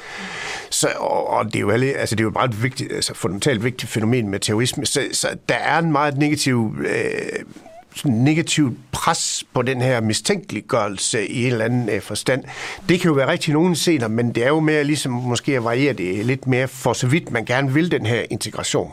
Så, 0.71 0.89
og, 0.99 1.31
og 1.31 1.45
det 1.45 1.57
er 1.57 1.61
jo 1.61 1.71
alle, 1.71 1.87
altså 1.87 2.15
det 2.15 2.21
er 2.21 2.25
jo 2.25 2.29
et 2.29 2.35
meget 2.35 2.63
vigtigt, 2.63 2.93
altså 2.93 3.15
fundamentalt 3.15 3.65
vigtigt 3.65 3.93
fænomen 3.93 4.29
med 4.29 4.41
terrorisme. 4.41 4.87
Så, 4.87 5.01
så 5.13 5.29
der 5.49 5.55
er 5.55 5.79
en 5.79 5.93
meget 5.93 6.19
negativ 6.19 6.77
øh, 6.81 7.45
sådan 7.95 8.17
negativt 8.17 8.79
pres 8.93 9.45
på 9.55 9.63
den 9.63 9.81
her 9.81 10.01
mistænkeliggørelse 10.01 11.27
i 11.27 11.45
en 11.47 11.53
eller 11.53 11.65
anden 11.65 11.89
øh, 11.89 12.01
forstand. 12.01 12.45
Det 12.89 13.01
kan 13.01 13.09
jo 13.09 13.15
være 13.15 13.29
rigtig 13.29 13.55
nogen 13.55 13.77
senere, 13.77 14.09
men 14.09 14.35
det 14.35 14.45
er 14.45 14.49
jo 14.49 14.61
mere 14.61 14.85
ligesom 14.85 15.13
måske 15.13 15.57
at 15.57 15.65
variere 15.65 15.93
det 15.93 16.27
lidt 16.27 16.47
mere 16.47 16.69
for 16.69 16.93
så 16.93 17.07
vidt 17.07 17.31
man 17.31 17.45
gerne 17.45 17.75
vil 17.75 17.91
den 17.91 18.07
her 18.07 18.25
integration. 18.31 18.93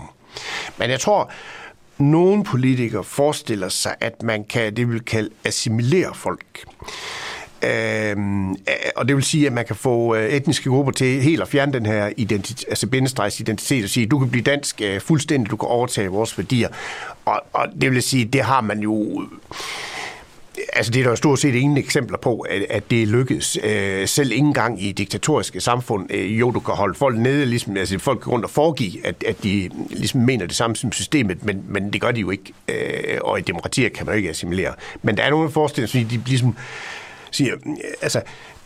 Men 0.77 0.89
jeg 0.89 0.99
tror, 0.99 1.31
nogle 1.97 2.43
politikere 2.43 3.03
forestiller 3.03 3.69
sig, 3.69 3.95
at 3.99 4.23
man 4.23 4.43
kan 4.43 4.75
det 4.75 4.89
vil 4.89 5.01
kalde 5.01 5.29
assimilere 5.43 6.15
folk. 6.15 6.65
Øhm, 7.63 8.51
øh, 8.51 8.55
og 8.95 9.07
det 9.07 9.15
vil 9.15 9.23
sige, 9.23 9.47
at 9.47 9.53
man 9.53 9.65
kan 9.65 9.75
få 9.75 10.15
øh, 10.15 10.29
etniske 10.29 10.69
grupper 10.69 10.91
til 10.91 11.21
helt 11.21 11.41
at 11.41 11.47
fjerne 11.47 11.73
den 11.73 11.85
her 11.85 12.09
identitet, 12.17 12.65
altså 12.69 12.87
bindestregs 12.87 13.39
identitet 13.39 13.83
og 13.83 13.89
sige, 13.89 14.05
du 14.05 14.19
kan 14.19 14.29
blive 14.29 14.43
dansk 14.43 14.81
øh, 14.81 15.01
fuldstændig, 15.01 15.51
du 15.51 15.57
kan 15.57 15.69
overtage 15.69 16.07
vores 16.07 16.37
værdier. 16.37 16.69
Og, 17.25 17.41
og 17.53 17.67
det 17.81 17.91
vil 17.91 18.03
sige, 18.03 18.25
det 18.25 18.41
har 18.41 18.61
man 18.61 18.79
jo... 18.79 19.21
Øh, 19.21 19.27
altså, 20.73 20.91
det 20.91 20.99
er 20.99 21.03
der 21.03 21.09
jo 21.09 21.15
stort 21.15 21.39
set 21.39 21.55
ingen 21.55 21.77
eksempler 21.77 22.17
på, 22.17 22.39
at, 22.39 22.65
at 22.69 22.91
det 22.91 23.07
lykkes. 23.07 23.57
Øh, 23.63 24.07
selv 24.07 24.31
ikke 24.31 24.45
engang 24.45 24.83
i 24.83 24.91
diktatoriske 24.91 25.61
samfund. 25.61 26.11
Øh, 26.13 26.39
jo, 26.39 26.51
du 26.51 26.59
kan 26.59 26.75
holde 26.75 26.95
folk 26.95 27.17
nede, 27.17 27.45
ligesom, 27.45 27.77
altså 27.77 27.99
folk 27.99 28.27
rundt 28.27 28.45
og 28.45 28.51
foregive, 28.51 29.05
at, 29.05 29.23
at 29.27 29.43
de 29.43 29.69
ligesom 29.89 30.21
mener 30.21 30.45
det 30.45 30.55
samme 30.55 30.75
som 30.75 30.91
systemet, 30.91 31.45
men, 31.45 31.63
men 31.67 31.93
det 31.93 32.01
gør 32.01 32.11
de 32.11 32.19
jo 32.19 32.29
ikke. 32.29 32.53
Øh, 32.67 33.17
og 33.21 33.39
i 33.39 33.41
demokratier 33.41 33.89
kan 33.89 34.05
man 34.05 34.15
jo 34.15 34.17
ikke 34.17 34.29
assimilere. 34.29 34.73
Men 35.01 35.17
der 35.17 35.23
er 35.23 35.29
nogle 35.29 35.51
forestillinger, 35.51 36.01
som 36.01 36.09
de 36.09 36.29
ligesom 36.29 36.55
siger, 37.31 37.55
altså, 38.01 38.21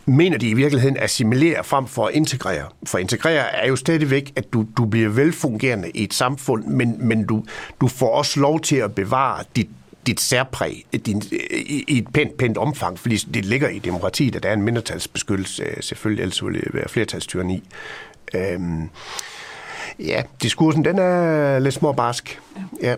mener 0.06 0.38
de 0.38 0.48
i 0.48 0.54
virkeligheden 0.54 0.96
assimilere 1.00 1.64
frem 1.64 1.86
for 1.86 2.06
at 2.06 2.14
integrere. 2.14 2.64
For 2.86 2.98
integrere 2.98 3.54
er 3.54 3.68
jo 3.68 3.76
stadigvæk, 3.76 4.32
at 4.36 4.52
du, 4.52 4.66
du 4.76 4.84
bliver 4.84 5.08
velfungerende 5.08 5.90
i 5.90 6.04
et 6.04 6.14
samfund, 6.14 6.64
men, 6.64 6.96
men 6.98 7.26
du, 7.26 7.44
du 7.80 7.88
får 7.88 8.14
også 8.14 8.40
lov 8.40 8.60
til 8.60 8.76
at 8.76 8.94
bevare 8.94 9.44
dit, 9.56 9.68
dit 10.06 10.20
særpræg 10.20 10.86
din, 11.06 11.22
i, 11.50 11.84
i 11.88 11.98
et 11.98 12.08
pænt, 12.08 12.36
pænt 12.36 12.58
omfang, 12.58 12.98
fordi 12.98 13.16
det 13.16 13.44
ligger 13.44 13.68
i 13.68 13.78
demokratiet, 13.78 14.36
at 14.36 14.42
der 14.42 14.48
er 14.48 14.52
en 14.52 14.62
mindretalsbeskyttelse, 14.62 15.64
selvfølgelig, 15.80 16.22
ellers 16.22 16.44
ville 16.44 16.60
det 16.60 16.74
være 16.74 16.88
flertalstyranni. 16.88 17.62
Øhm, 18.34 18.90
ja, 19.98 20.22
diskursen, 20.42 20.84
den 20.84 20.98
er 20.98 21.58
lidt 21.58 21.74
småbarsk. 21.74 22.40
Ja. 22.82 22.88
ja. 22.90 22.94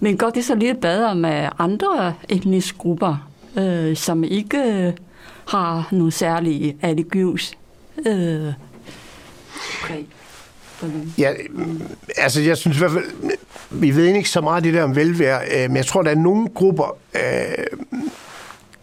Men 0.00 0.16
går 0.16 0.30
det 0.30 0.44
så 0.44 0.54
lidt 0.54 0.80
bedre 0.80 1.14
med 1.14 1.48
andre 1.58 2.14
etniske 2.28 2.78
grupper, 2.78 3.31
øh, 3.56 3.96
som 3.96 4.24
ikke 4.24 4.58
øh, 4.58 4.92
har 5.48 5.88
nogle 5.92 6.12
særlige 6.12 6.76
religiøs 6.84 7.54
øh, 8.06 8.52
okay. 9.84 10.04
Ja, 11.18 11.32
mm, 11.50 11.82
altså 12.16 12.40
jeg 12.40 12.56
synes 12.56 12.76
i 12.76 12.78
hvert 12.78 12.92
fald, 12.92 13.04
vi 13.70 13.96
ved 13.96 14.04
ikke 14.04 14.28
så 14.28 14.40
meget 14.40 14.64
det 14.64 14.74
der 14.74 14.82
om 14.82 14.96
velvære, 14.96 15.40
øh, 15.54 15.70
men 15.70 15.76
jeg 15.76 15.86
tror, 15.86 16.02
der 16.02 16.10
er 16.10 16.14
nogle 16.14 16.48
grupper, 16.48 16.96
øh, 17.14 17.66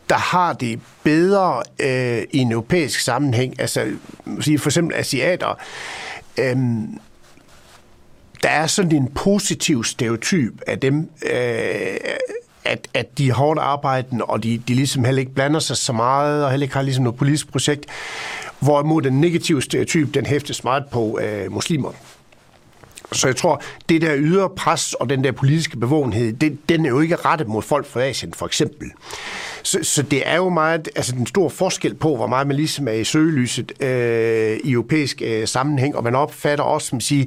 der 0.09 0.15
har 0.15 0.53
det 0.53 0.79
bedre 1.03 1.63
øh, 1.79 2.23
i 2.31 2.37
en 2.37 2.51
europæisk 2.51 2.99
sammenhæng. 2.99 3.59
Altså 3.59 3.87
for 4.57 4.67
eksempel 4.67 4.95
asiater. 4.97 5.59
Øh, 6.37 6.57
der 8.43 8.49
er 8.49 8.67
sådan 8.67 8.95
en 8.95 9.07
positiv 9.07 9.83
stereotyp 9.83 10.61
af 10.67 10.79
dem, 10.79 11.09
øh, 11.25 11.97
at, 12.69 12.87
at 12.93 13.17
de 13.17 13.29
er 13.29 13.33
hårdt 13.33 13.59
arbejdende, 13.59 14.25
og 14.25 14.43
de, 14.43 14.57
de 14.67 14.73
ligesom 14.73 15.03
heller 15.03 15.19
ikke 15.19 15.33
blander 15.33 15.59
sig 15.59 15.77
så 15.77 15.93
meget, 15.93 16.43
og 16.45 16.51
heller 16.51 16.63
ikke 16.63 16.75
har 16.75 16.81
ligesom 16.81 17.03
noget 17.03 17.17
politisk 17.17 17.51
projekt. 17.51 17.85
Hvorimod 18.59 19.01
den 19.01 19.21
negative 19.21 19.61
stereotyp, 19.61 20.13
den 20.13 20.25
hæftes 20.25 20.63
meget 20.63 20.83
på 20.91 21.19
øh, 21.21 21.51
muslimer. 21.51 21.91
Så 23.11 23.27
jeg 23.27 23.35
tror, 23.35 23.61
det 23.89 24.01
der 24.01 24.15
ydre 24.17 24.49
pres 24.49 24.93
og 24.93 25.09
den 25.09 25.23
der 25.23 25.31
politiske 25.31 25.77
bevågenhed, 25.77 26.33
det, 26.33 26.69
den 26.69 26.85
er 26.85 26.89
jo 26.89 26.99
ikke 26.99 27.15
rettet 27.15 27.47
mod 27.47 27.61
folk 27.61 27.85
fra 27.85 28.01
Asien, 28.01 28.33
for 28.33 28.45
eksempel. 28.45 28.91
Så, 29.63 29.79
så 29.83 30.01
det 30.01 30.23
er 30.25 30.35
jo 30.35 30.49
meget, 30.49 30.89
altså 30.95 31.11
den 31.11 31.27
store 31.27 31.49
forskel 31.49 31.95
på, 31.95 32.15
hvor 32.15 32.27
meget 32.27 32.47
man 32.47 32.55
ligesom 32.55 32.87
er 32.87 32.91
i 32.91 33.03
søgelyset 33.03 33.81
øh, 33.81 34.57
i 34.63 34.71
europæisk 34.71 35.21
øh, 35.25 35.47
sammenhæng, 35.47 35.95
og 35.95 36.03
man 36.03 36.15
opfatter 36.15 36.63
også, 36.63 36.87
som 36.87 36.99
siger, 36.99 37.25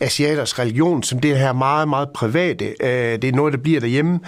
asiaters 0.00 0.58
religion 0.58 1.02
som 1.02 1.18
det 1.18 1.38
her 1.38 1.52
meget, 1.52 1.88
meget 1.88 2.08
private. 2.14 2.64
Øh, 2.80 3.22
det 3.22 3.24
er 3.24 3.32
noget, 3.32 3.52
der 3.52 3.58
bliver 3.58 3.80
derhjemme, 3.80 4.20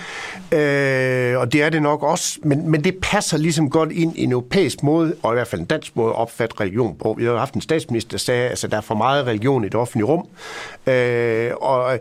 øh, 0.53 1.39
og 1.39 1.53
det 1.53 1.63
er 1.63 1.71
det 1.71 1.83
nok 1.83 2.03
også, 2.03 2.39
men, 2.43 2.71
men 2.71 2.85
det 2.85 2.97
passer 3.03 3.39
ligesom 3.39 3.71
godt 3.71 3.93
ind 3.93 4.17
i 4.17 4.25
en 4.25 4.33
europæisk 4.33 4.83
måde, 4.83 5.15
og 5.23 5.33
i 5.33 5.35
hvert 5.35 5.49
fald 5.49 5.61
en 5.61 5.67
dansk 5.67 5.97
måde 5.97 6.09
at 6.09 6.17
opfatte 6.17 6.61
religion 6.61 6.97
på. 7.03 7.15
Vi 7.19 7.25
har 7.25 7.37
haft 7.37 7.55
en 7.55 7.61
statsminister, 7.61 8.11
der 8.11 8.19
sagde, 8.19 8.45
at 8.45 8.51
altså, 8.51 8.69
der 8.69 8.77
er 8.77 8.81
for 8.81 8.95
meget 8.95 9.27
religion 9.27 9.65
i 9.65 9.67
det 9.67 9.75
offentlige 9.75 10.07
rum, 10.07 10.27
øh, 10.87 11.51
og 11.61 11.99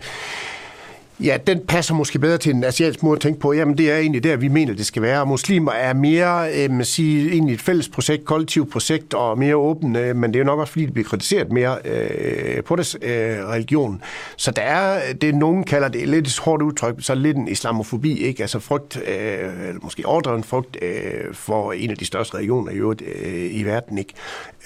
Ja, 1.24 1.38
den 1.48 1.60
passer 1.68 1.94
måske 1.94 2.20
bedre 2.20 2.38
til 2.38 2.56
en 2.56 2.64
asiatisk 2.64 3.04
måde 3.04 3.16
at 3.16 3.22
tænke 3.22 3.40
på. 3.40 3.54
Jamen, 3.54 3.78
det 3.78 3.92
er 3.92 3.98
egentlig 3.98 4.24
der, 4.24 4.36
vi 4.36 4.48
mener, 4.48 4.74
det 4.74 4.86
skal 4.86 5.02
være. 5.02 5.26
Muslimer 5.26 5.72
er 5.72 5.94
mere, 5.94 6.52
øh, 6.54 6.72
man 6.72 6.86
siger, 6.86 7.32
egentlig 7.32 7.54
et 7.54 7.62
fælles 7.62 7.90
projekt, 7.90 8.26
kollektivt 8.26 8.72
projekt 8.72 9.14
og 9.14 9.40
mere 9.40 9.56
åbne, 9.56 10.00
øh, 10.00 10.16
men 10.16 10.34
det 10.34 10.40
er 10.40 10.44
nok 10.44 10.60
også, 10.60 10.72
fordi 10.72 10.86
det 10.86 10.94
bliver 10.94 11.08
kritiseret 11.10 11.52
mere 11.52 11.78
øh, 11.86 12.64
på 12.64 12.76
deres 12.76 12.98
øh, 13.02 13.12
religion. 13.48 14.02
Så 14.38 14.52
der 14.52 14.62
er, 14.62 15.14
det 15.14 15.36
nogen 15.36 15.64
kalder 15.64 15.88
det 15.88 16.10
lidt 16.10 16.28
et 16.28 16.40
hårdt 16.40 16.64
udtryk, 16.64 16.96
så 17.00 17.16
lidt 17.16 17.38
en 17.38 17.48
islamofobi, 17.48 18.18
ikke? 18.18 18.42
Altså 18.42 18.60
frygt, 18.60 18.98
øh, 18.98 19.84
måske 19.84 20.06
overdreven 20.06 20.44
frygt 20.44 20.78
øh, 20.82 21.34
for 21.34 21.74
en 21.74 21.90
af 21.90 21.98
de 21.98 22.06
største 22.06 22.36
religioner 22.36 22.72
i 22.72 22.76
øvrigt 22.76 23.02
øh, 23.02 23.56
i 23.56 23.64
verden, 23.64 23.98
ikke? 23.98 24.14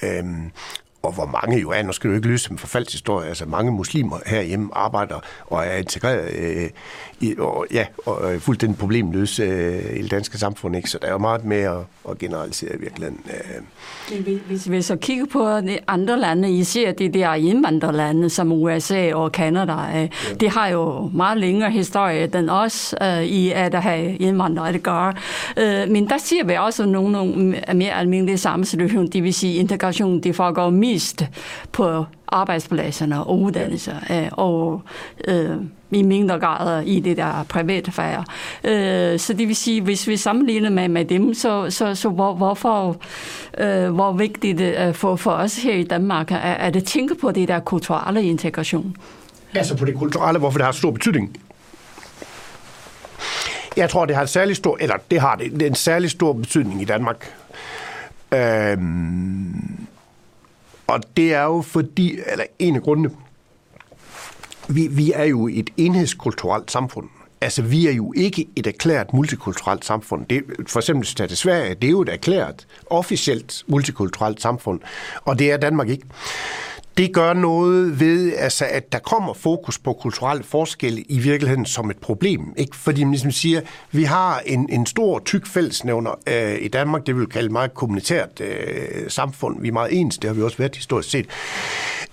Øh, 0.04 0.24
og 1.06 1.14
hvor 1.14 1.26
mange 1.26 1.60
jo 1.60 1.70
er, 1.70 1.84
nu 1.84 1.92
skal 1.92 2.10
du 2.10 2.16
ikke 2.16 2.28
lyse 2.28 2.46
som 2.46 2.58
forfaldt 2.58 2.92
historie, 2.92 3.28
altså 3.28 3.46
mange 3.46 3.72
muslimer 3.72 4.18
herhjemme 4.26 4.70
arbejder 4.74 5.20
og 5.46 5.66
er 5.66 5.76
integreret 5.76 6.34
øh, 6.34 6.70
i, 7.20 7.36
og, 7.38 7.66
ja, 7.72 7.86
og 8.06 8.34
er 8.34 8.40
fuldstændig 8.40 8.80
problemløse 8.80 9.44
øh, 9.44 10.00
i 10.00 10.02
det 10.02 10.12
danske 10.12 10.38
samfund, 10.38 10.76
ikke? 10.76 10.90
så 10.90 10.98
der 11.02 11.08
er 11.08 11.12
jo 11.12 11.18
meget 11.18 11.46
mere 11.46 11.80
at, 11.80 12.12
at 12.12 12.18
generalisere 12.18 12.76
i 12.76 12.80
virkeligheden. 12.80 13.20
Øh. 13.30 14.42
Hvis 14.48 14.72
vi 14.72 14.82
så 14.82 14.96
kigger 14.96 15.26
på 15.26 15.48
andre 15.88 16.20
lande, 16.20 16.52
I 16.52 16.64
ser 16.64 16.92
det 16.92 17.14
der 17.14 17.34
indvandrerlande 17.34 18.30
som 18.30 18.52
USA 18.52 19.14
og 19.14 19.32
Kanada, 19.32 19.74
øh, 19.74 19.96
ja. 19.96 20.08
det 20.40 20.50
har 20.50 20.68
jo 20.68 21.10
meget 21.14 21.38
længere 21.38 21.72
historie 21.72 22.38
end 22.38 22.50
os 22.50 22.96
øh, 23.02 23.24
i 23.24 23.52
at 23.52 23.74
have 23.74 24.16
indvandrere 24.16 24.74
det 24.74 24.84
gør. 24.84 25.22
Øh, 25.58 25.90
men 25.90 26.10
der 26.10 26.18
ser 26.18 26.44
vi 26.44 26.54
også 26.54 26.86
nogle, 26.86 27.12
nogle 27.12 27.62
mere 27.74 27.94
almindelige 27.94 28.38
sammensituationer, 28.38 29.10
det 29.10 29.24
vil 29.24 29.34
sige 29.34 29.56
integration, 29.56 30.20
det 30.20 30.36
foregår 30.36 30.70
mest 30.70 31.24
på 31.72 32.06
arbejdspladserne 32.28 33.24
og 33.24 33.42
uddannelser, 33.42 33.96
øh, 34.12 34.30
og 34.32 34.82
øh, 35.28 35.56
i 35.92 36.04
mindre 36.04 36.40
grad 36.40 36.84
i 36.84 37.00
det 37.00 37.18
der 37.18 37.46
private 37.50 37.92
fag. 37.92 38.24
Øh, 38.64 39.20
så 39.20 39.34
det 39.34 39.48
vil 39.48 39.56
sige, 39.56 39.82
hvis 39.82 40.08
vi 40.08 40.18
sammenligner 40.18 40.70
med, 40.70 40.88
med 40.88 41.06
dem, 41.06 41.34
så, 41.34 41.70
så, 41.70 41.96
så 41.96 42.10
hvor, 42.10 42.34
hvorfor, 42.34 42.98
øh, 43.58 43.90
hvor 43.90 44.14
vigtigt 44.14 44.62
øh, 44.62 44.94
for, 44.94 45.16
for 45.16 45.32
os 45.32 45.64
her 45.64 45.74
i 45.74 45.84
Danmark 45.84 46.32
er, 46.32 46.36
er 46.36 46.70
det 46.70 46.82
at 46.82 46.88
tænke 46.88 47.16
på 47.16 47.32
det 47.32 47.48
der 47.48 47.60
kulturelle 47.60 48.24
integration? 48.24 48.96
Altså 49.54 49.78
på 49.78 49.86
det 49.86 49.96
kulturelle, 49.96 50.40
hvorfor 50.40 50.58
det 50.58 50.66
har 50.66 50.72
stor 50.72 50.92
betydning? 50.92 51.38
Jeg 53.78 53.90
tror, 53.90 54.06
det 54.06 54.16
har 54.16 54.22
en 54.22 54.28
særlig 54.28 54.56
stor, 54.56 54.78
eller 54.80 54.96
det 55.12 55.20
har 55.20 55.36
det, 55.36 55.52
det 55.52 55.62
er 55.62 55.68
en 55.68 55.76
særlig 55.76 56.10
stor 56.12 56.34
betydning 56.34 56.82
i 56.82 56.86
Danmark. 56.86 57.34
Øhm, 58.34 59.88
og 60.88 61.04
det 61.18 61.34
er 61.34 61.44
jo 61.44 61.62
fordi, 61.62 62.20
eller 62.32 62.46
en 62.60 62.76
af 62.76 62.82
grundene, 62.82 63.10
vi, 64.70 64.88
vi 64.88 65.12
er 65.12 65.24
jo 65.24 65.48
et 65.48 65.70
enhedskulturelt 65.78 66.72
samfund. 66.72 67.10
Altså, 67.46 67.62
vi 67.62 67.88
er 67.88 67.92
jo 67.92 68.14
ikke 68.16 68.48
et 68.56 68.68
erklæret 68.68 69.14
multikulturelt 69.14 69.86
samfund. 69.86 70.26
Det, 70.26 70.44
for 70.68 70.80
eksempel, 70.80 71.04
hvis 71.04 71.14
det 71.14 71.38
Sverige, 71.38 71.76
det 71.76 71.88
er 71.88 71.92
jo 71.92 72.02
et 72.02 72.10
erklæret, 72.10 72.68
officielt 72.90 73.64
multikulturelt 73.68 74.42
samfund, 74.42 74.80
og 75.26 75.40
det 75.40 75.52
er 75.52 75.58
Danmark 75.58 75.90
ikke 75.90 76.06
det 76.98 77.14
gør 77.14 77.34
noget 77.34 78.00
ved, 78.00 78.34
altså, 78.38 78.66
at 78.66 78.92
der 78.92 79.00
kommer 79.00 79.34
fokus 79.34 79.80
på 79.80 79.94
kulturelle 79.94 80.44
forskelle 80.44 81.02
i 81.02 81.20
virkeligheden 81.20 81.66
som 81.66 81.90
et 81.90 81.98
problem. 81.98 82.54
Ikke? 82.58 82.76
Fordi 82.76 83.04
man 83.04 83.12
ligesom 83.12 83.32
siger, 83.32 83.62
vi 83.92 84.04
har 84.04 84.40
en, 84.46 84.70
en 84.70 84.86
stor, 84.86 85.20
tyk 85.20 85.48
fællesnævner 85.48 86.12
øh, 86.28 86.58
i 86.62 86.68
Danmark, 86.68 87.06
det 87.06 87.16
vil 87.16 87.22
vi 87.22 87.26
kalde 87.26 87.50
meget 87.50 87.74
kommunitært 87.74 88.42
øh, 88.42 89.10
samfund. 89.10 89.62
Vi 89.62 89.68
er 89.68 89.72
meget 89.72 90.00
ens, 90.00 90.18
det 90.18 90.28
har 90.28 90.36
vi 90.36 90.42
også 90.42 90.58
været 90.58 90.76
historisk 90.76 91.10
set. 91.10 91.28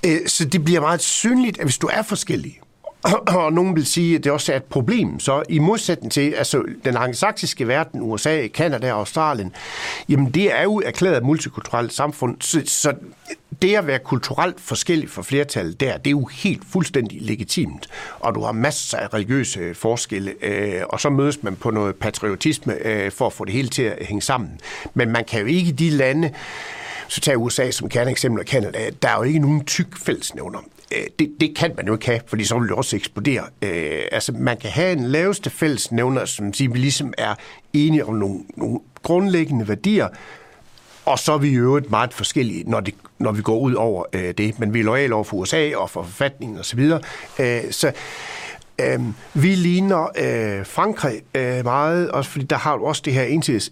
Øh, 0.07 0.19
så 0.27 0.45
det 0.45 0.65
bliver 0.65 0.81
meget 0.81 1.01
synligt, 1.03 1.59
at 1.59 1.65
hvis 1.65 1.79
du 1.79 1.87
er 1.93 2.03
forskellig, 2.03 2.59
og 3.37 3.53
nogen 3.53 3.77
vil 3.77 3.87
sige, 3.87 4.17
at 4.17 4.25
det 4.25 4.33
også 4.33 4.53
er 4.53 4.57
et 4.57 4.65
problem. 4.65 5.21
Så 5.21 5.43
i 5.49 5.59
modsætning 5.59 6.13
til 6.13 6.31
altså, 6.33 6.63
den 6.85 6.97
anglosaksiske 6.97 7.69
verden, 7.69 8.01
USA, 8.03 8.47
Kanada 8.47 8.93
og 8.93 8.99
Australien, 8.99 9.55
jamen 10.09 10.31
det 10.31 10.55
er 10.55 10.63
jo 10.63 10.83
erklæret 10.85 11.23
multikulturelt 11.23 11.93
samfund. 11.93 12.37
Så, 12.41 12.63
så 12.67 12.95
det 13.63 13.77
at 13.77 13.87
være 13.87 13.99
kulturelt 13.99 14.61
forskellig 14.61 15.11
for 15.11 15.23
flertallet 15.23 15.81
der, 15.81 15.97
det 15.97 16.07
er 16.07 16.11
jo 16.11 16.25
helt 16.25 16.63
fuldstændig 16.73 17.23
legitimt. 17.23 17.89
Og 18.21 18.35
du 18.35 18.41
har 18.43 18.53
masser 18.53 18.99
af 18.99 19.15
religiøse 19.15 19.75
forskelle, 19.75 20.35
øh, 20.43 20.83
og 20.89 21.01
så 21.01 21.11
mødes 21.11 21.43
man 21.43 21.57
på 21.57 21.71
noget 21.71 21.97
patriotisme 21.97 22.87
øh, 22.87 23.13
for 23.13 23.27
at 23.27 23.33
få 23.33 23.45
det 23.45 23.53
hele 23.53 23.69
til 23.69 23.83
at 23.83 24.07
hænge 24.07 24.23
sammen. 24.23 24.61
Men 24.95 25.11
man 25.11 25.25
kan 25.25 25.41
jo 25.41 25.47
ikke 25.47 25.69
i 25.69 25.73
de 25.73 25.91
lande, 25.91 26.31
så 27.09 27.21
tager 27.21 27.37
USA 27.37 27.71
som 27.71 27.89
kerneeksempel 27.89 28.41
og 28.41 28.47
Canada, 28.47 28.91
der 29.03 29.09
er 29.09 29.17
jo 29.17 29.23
ikke 29.23 29.39
nogen 29.39 29.65
tyk 29.65 29.99
fællesnævner. 29.99 30.59
Øh, 30.97 31.05
det, 31.19 31.33
det 31.41 31.57
kan 31.57 31.73
man 31.77 31.87
jo 31.87 31.93
ikke 31.93 32.07
have, 32.07 32.21
fordi 32.27 32.45
så 32.45 32.59
vil 32.59 32.69
det 32.69 32.77
også 32.77 32.97
eksplodere. 32.97 33.45
Øh, 33.63 34.03
altså, 34.13 34.33
man 34.33 34.57
kan 34.57 34.71
have 34.71 34.93
en 34.93 35.05
laveste 35.05 35.51
fællesnævner, 35.51 36.25
som 36.25 36.53
siger, 36.53 36.73
vi 36.73 36.79
ligesom 36.79 37.13
er 37.19 37.35
enige 37.73 38.05
om 38.07 38.15
nogle, 38.15 38.41
nogle 38.57 38.81
grundlæggende 39.03 39.69
værdier, 39.69 40.09
og 41.05 41.19
så 41.19 41.33
er 41.33 41.39
vi 41.39 41.49
jo 41.49 41.63
øvrigt 41.63 41.91
meget 41.91 42.15
forskellige, 42.15 42.65
når, 42.71 42.81
det, 42.81 42.95
når 43.19 43.33
vi 43.33 43.43
går 43.43 43.59
ud 43.59 43.75
over 43.75 44.05
øh, 44.13 44.35
det. 44.39 44.59
Men 44.59 44.75
vi 44.75 44.81
er 44.81 44.85
lojale 44.85 45.15
over 45.15 45.25
for 45.25 45.37
USA 45.37 45.77
og 45.77 45.91
for 45.91 46.03
forfatningen 46.03 46.59
osv. 46.59 46.65
Så, 46.65 46.77
videre. 46.77 47.01
øh, 47.39 47.73
så 47.73 47.93
Øh, 48.79 49.01
vi 49.35 49.55
ligner 49.55 50.03
øh, 50.03 50.67
Frankrig 50.67 51.23
øh, 51.35 51.65
meget, 51.65 52.11
også 52.11 52.31
fordi 52.31 52.45
der 52.45 52.57
har 52.57 52.77
du 52.77 52.85
også 52.85 53.03
det 53.05 53.13
her 53.13 53.25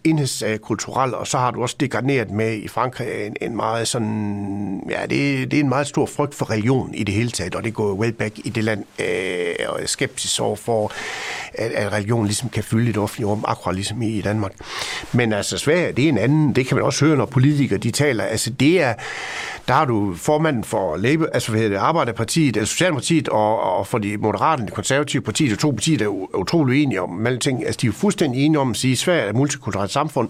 enhedskulturelle, 0.05 1.17
og 1.17 1.27
så 1.27 1.39
har 1.39 1.51
du 1.51 1.63
også 1.63 1.77
det 1.81 1.91
garneret 1.91 2.31
med 2.31 2.55
i 2.57 2.69
Frankrig 2.69 3.27
en, 3.27 3.37
en 3.41 3.57
meget 3.57 3.89
sådan, 3.89 4.83
ja, 4.91 5.03
det, 5.03 5.51
det 5.51 5.55
er 5.55 5.61
en 5.61 5.69
meget 5.69 5.87
stor 5.87 6.07
frygt 6.07 6.35
for 6.35 6.51
religion 6.51 6.95
i 6.95 7.05
det 7.05 7.15
hele 7.15 7.31
taget, 7.31 7.55
og 7.55 7.65
det 7.65 7.75
går 7.75 7.95
well 7.95 8.13
back 8.13 8.39
i 8.39 8.49
det 8.49 8.65
land, 8.65 8.85
øh, 8.99 9.55
og 9.69 9.81
skepsis 9.87 10.41
over 10.41 10.57
for, 10.57 10.93
at, 11.55 11.73
at 11.73 11.93
religion 11.93 12.27
ligesom 12.27 12.49
kan 12.49 12.65
fylde 12.65 12.91
et 12.91 12.97
offentligt 12.97 13.29
rum, 13.29 13.45
akkurat 13.49 13.75
ligesom 13.75 14.03
i, 14.03 14.09
i 14.09 14.21
Danmark. 14.21 14.53
Men 15.13 15.33
altså 15.33 15.59
Sverige, 15.59 15.93
det 15.93 16.05
er 16.05 16.09
en 16.09 16.19
anden, 16.19 16.55
det 16.55 16.67
kan 16.67 16.77
man 16.77 16.85
også 16.85 17.05
høre, 17.05 17.17
når 17.17 17.27
politikere 17.27 17.79
de 17.79 17.91
taler, 17.91 18.25
altså 18.25 18.51
det 18.51 18.83
er, 18.83 18.95
der 19.69 19.75
har 19.75 19.85
du 19.85 20.15
formanden 20.15 20.65
for 20.65 20.97
Labour, 20.97 21.27
altså 21.33 21.51
hvad 21.51 21.61
hedder 21.61 21.77
det, 21.77 21.85
Arbejderpartiet, 21.85 22.57
eller 22.57 22.67
Socialdemokratiet, 22.67 23.29
og, 23.29 23.61
og 23.79 23.87
for 23.87 23.99
de 23.99 24.17
moderaterne, 24.17 24.71
konservative 24.91 25.23
parti, 25.23 25.49
de 25.49 25.57
to 25.57 25.71
partier, 25.71 25.99
der 25.99 26.05
er 26.05 26.37
utrolig 26.37 26.83
enige 26.83 27.03
om 27.03 27.27
alle 27.27 27.39
ting. 27.39 27.67
Altså 27.67 27.79
de 27.83 27.87
er 27.87 27.93
fuldstændig 27.93 28.45
enige 28.45 28.59
om 28.59 28.71
at 28.71 28.77
sige, 28.77 28.93
at 28.93 28.99
Sverige 28.99 29.23
er 29.23 29.29
et 29.29 29.37
multikulturelt 29.37 29.91
samfund, 29.91 30.29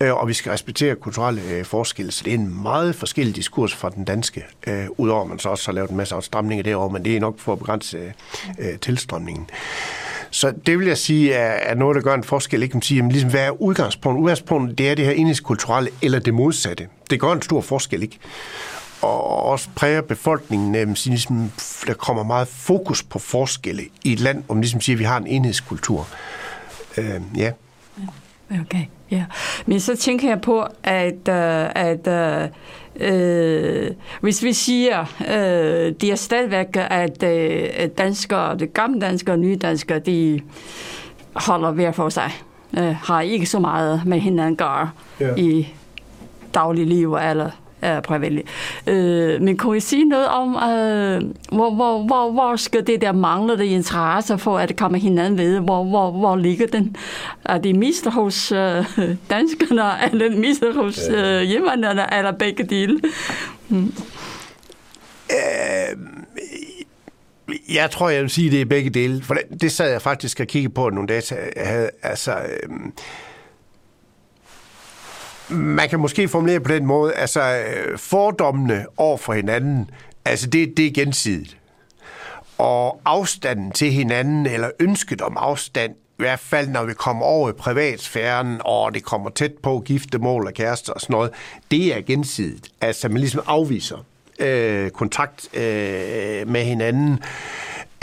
øh, 0.00 0.14
og 0.14 0.28
vi 0.28 0.32
skal 0.32 0.50
respektere 0.50 0.94
kulturelle 0.94 1.42
øh, 1.50 1.64
forskelle. 1.64 2.12
Så 2.12 2.22
det 2.24 2.30
er 2.30 2.38
en 2.38 2.62
meget 2.62 2.94
forskellig 2.94 3.36
diskurs 3.36 3.74
fra 3.74 3.90
den 3.90 4.04
danske, 4.04 4.44
øh, 4.66 4.86
udover 4.96 5.22
at 5.22 5.28
man 5.28 5.38
så 5.38 5.48
også 5.48 5.66
har 5.66 5.72
lavet 5.72 5.90
en 5.90 5.96
masse 5.96 6.14
afstramninger 6.14 6.62
derovre, 6.62 6.92
men 6.92 7.04
det 7.04 7.16
er 7.16 7.20
nok 7.20 7.38
for 7.38 7.52
at 7.52 7.58
begrænse 7.58 7.98
øh, 7.98 8.12
øh, 8.58 8.78
tilstrømningen. 8.78 9.50
Så 10.30 10.52
det 10.66 10.78
vil 10.78 10.86
jeg 10.86 10.98
sige 10.98 11.32
er, 11.32 11.70
er 11.70 11.74
noget, 11.74 11.94
der 11.94 12.02
gør 12.02 12.14
en 12.14 12.24
forskel. 12.24 12.62
Ikke? 12.62 12.74
Man 12.74 12.82
siger, 12.82 12.96
jamen, 12.96 13.12
ligesom, 13.12 13.30
hvad 13.30 13.46
er 13.46 13.62
udgangspunktet? 13.62 14.22
Udgangspunktet 14.22 14.78
det 14.78 14.88
er 14.88 14.94
det 14.94 15.04
her 15.04 15.12
enhedskulturelle 15.12 15.90
eller 16.02 16.18
det 16.18 16.34
modsatte. 16.34 16.86
Det 17.10 17.20
gør 17.20 17.32
en 17.32 17.42
stor 17.42 17.60
forskel. 17.60 18.02
ikke 18.02 18.18
og 19.02 19.42
også 19.42 19.68
præger 19.74 20.00
befolkningen, 20.00 20.74
øh, 20.74 20.88
ligesom, 21.04 21.50
der 21.86 21.94
kommer 21.94 22.22
meget 22.22 22.48
fokus 22.48 23.02
på 23.02 23.18
forskelle 23.18 23.82
i 24.04 24.12
et 24.12 24.20
land, 24.20 24.42
hvor 24.46 24.54
man 24.54 24.62
ligesom 24.62 24.80
siger, 24.80 24.96
at 24.96 24.98
vi 24.98 25.04
har 25.04 25.16
en 25.16 25.26
enhedskultur. 25.26 26.08
Øh, 26.98 27.20
ja. 27.36 27.52
Okay, 28.50 28.84
ja. 29.10 29.24
Men 29.66 29.80
så 29.80 29.96
tænker 29.96 30.28
jeg 30.28 30.40
på, 30.40 30.66
at, 30.82 31.28
uh, 31.28 31.70
at 31.74 32.06
uh, 32.96 33.96
hvis 34.20 34.42
vi 34.42 34.52
siger, 34.52 35.00
uh, 35.20 35.26
det 36.00 36.04
er 36.04 36.14
stadigvæk, 36.14 36.76
at 36.76 37.22
uh, 37.22 37.88
danskere, 37.98 38.58
det 38.58 38.74
gamle 38.74 39.00
danskere 39.00 39.34
og 39.34 39.38
nye 39.38 39.56
danskere, 39.56 39.98
de 39.98 40.40
holder 41.34 41.70
hver 41.70 41.92
for 41.92 42.08
sig, 42.08 42.30
uh, 42.72 42.84
har 42.84 43.20
ikke 43.20 43.46
så 43.46 43.58
meget 43.58 44.02
med 44.06 44.20
hinanden 44.20 44.52
at 44.52 44.58
gøre 44.58 44.90
ja. 45.20 45.34
i 45.34 45.74
dagligliv 46.54 47.14
eller 47.14 47.50
er 47.82 48.00
privatliv. 48.00 48.42
Øh, 48.86 49.42
men 49.42 49.56
kunne 49.56 49.76
I 49.76 49.80
sige 49.80 50.04
noget 50.04 50.26
om, 50.26 50.48
øh, 50.48 51.22
hvor, 51.52 51.74
hvor, 51.74 52.02
hvor, 52.02 52.32
hvor 52.32 52.56
skal 52.56 52.86
det 52.86 53.00
der 53.00 53.12
manglende 53.12 53.66
interesse 53.66 54.38
for 54.38 54.58
at 54.58 54.76
komme 54.76 54.98
hinanden 54.98 55.38
ved, 55.38 55.60
hvor, 55.60 55.84
hvor, 55.84 56.10
hvor 56.10 56.36
ligger 56.36 56.66
den? 56.66 56.96
Er 57.44 57.58
det 57.58 57.76
mest 57.76 58.06
hos 58.06 58.52
øh, 58.52 58.84
danskerne, 59.30 60.12
eller 60.12 60.36
mest 60.36 60.64
hos 60.74 61.08
øh, 61.08 61.42
hjemmerne, 61.42 62.14
eller 62.18 62.32
begge 62.32 62.64
dele? 62.64 63.00
Hmm. 63.68 63.92
Øh, 65.30 65.96
jeg 67.74 67.90
tror, 67.90 68.08
jeg 68.08 68.22
vil 68.22 68.30
sige, 68.30 68.46
at 68.46 68.52
det 68.52 68.60
er 68.60 68.64
begge 68.64 68.90
dele. 68.90 69.22
For 69.22 69.34
det, 69.34 69.60
det 69.60 69.72
sad 69.72 69.90
jeg 69.90 70.02
faktisk 70.02 70.40
og 70.40 70.46
kiggede 70.46 70.74
på 70.74 70.90
nogle 70.90 71.08
data, 71.08 71.36
jeg 71.56 71.66
havde. 71.66 71.90
Altså, 72.02 72.32
øh, 72.32 72.68
man 75.50 75.88
kan 75.88 76.00
måske 76.00 76.28
formulere 76.28 76.60
på 76.60 76.72
den 76.72 76.86
måde, 76.86 77.14
altså 77.14 77.40
øh, 77.40 77.98
fordommene 77.98 78.86
over 78.96 79.16
for 79.16 79.32
hinanden, 79.32 79.90
altså 80.24 80.46
det, 80.46 80.76
det 80.76 80.86
er 80.86 80.90
gensidigt. 80.90 81.56
Og 82.58 83.00
afstanden 83.04 83.72
til 83.72 83.92
hinanden, 83.92 84.46
eller 84.46 84.70
ønsket 84.80 85.20
om 85.20 85.36
afstand, 85.36 85.92
i 85.92 86.22
hvert 86.22 86.40
fald 86.40 86.68
når 86.68 86.84
vi 86.84 86.94
kommer 86.94 87.26
over 87.26 87.50
i 87.50 87.52
privatsfæren, 87.52 88.60
og 88.64 88.94
det 88.94 89.04
kommer 89.04 89.30
tæt 89.30 89.52
på 89.62 89.82
giftemål 89.86 90.46
og 90.46 90.54
kærester 90.54 90.92
og 90.92 91.00
sådan 91.00 91.14
noget, 91.14 91.30
det 91.70 91.96
er 91.96 92.00
gensidigt. 92.00 92.68
Altså 92.80 93.08
man 93.08 93.18
ligesom 93.18 93.42
afviser 93.46 94.04
øh, 94.38 94.90
kontakt 94.90 95.48
øh, 95.54 96.48
med 96.48 96.64
hinanden. 96.64 97.12
Øh, 97.12 97.18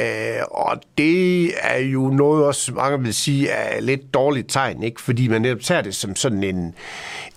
Øh, 0.01 0.41
og 0.51 0.81
det 0.97 1.51
er 1.61 1.77
jo 1.77 2.09
noget 2.09 2.45
også, 2.45 2.73
mange 2.73 3.01
vil 3.01 3.13
sige, 3.13 3.49
er 3.49 3.81
lidt 3.81 4.13
dårligt 4.13 4.49
tegn, 4.49 4.83
ikke? 4.83 5.01
fordi 5.01 5.27
man 5.27 5.41
netop 5.41 5.59
tager 5.59 5.81
det 5.81 5.95
som 5.95 6.15
sådan 6.15 6.43
en, 6.43 6.73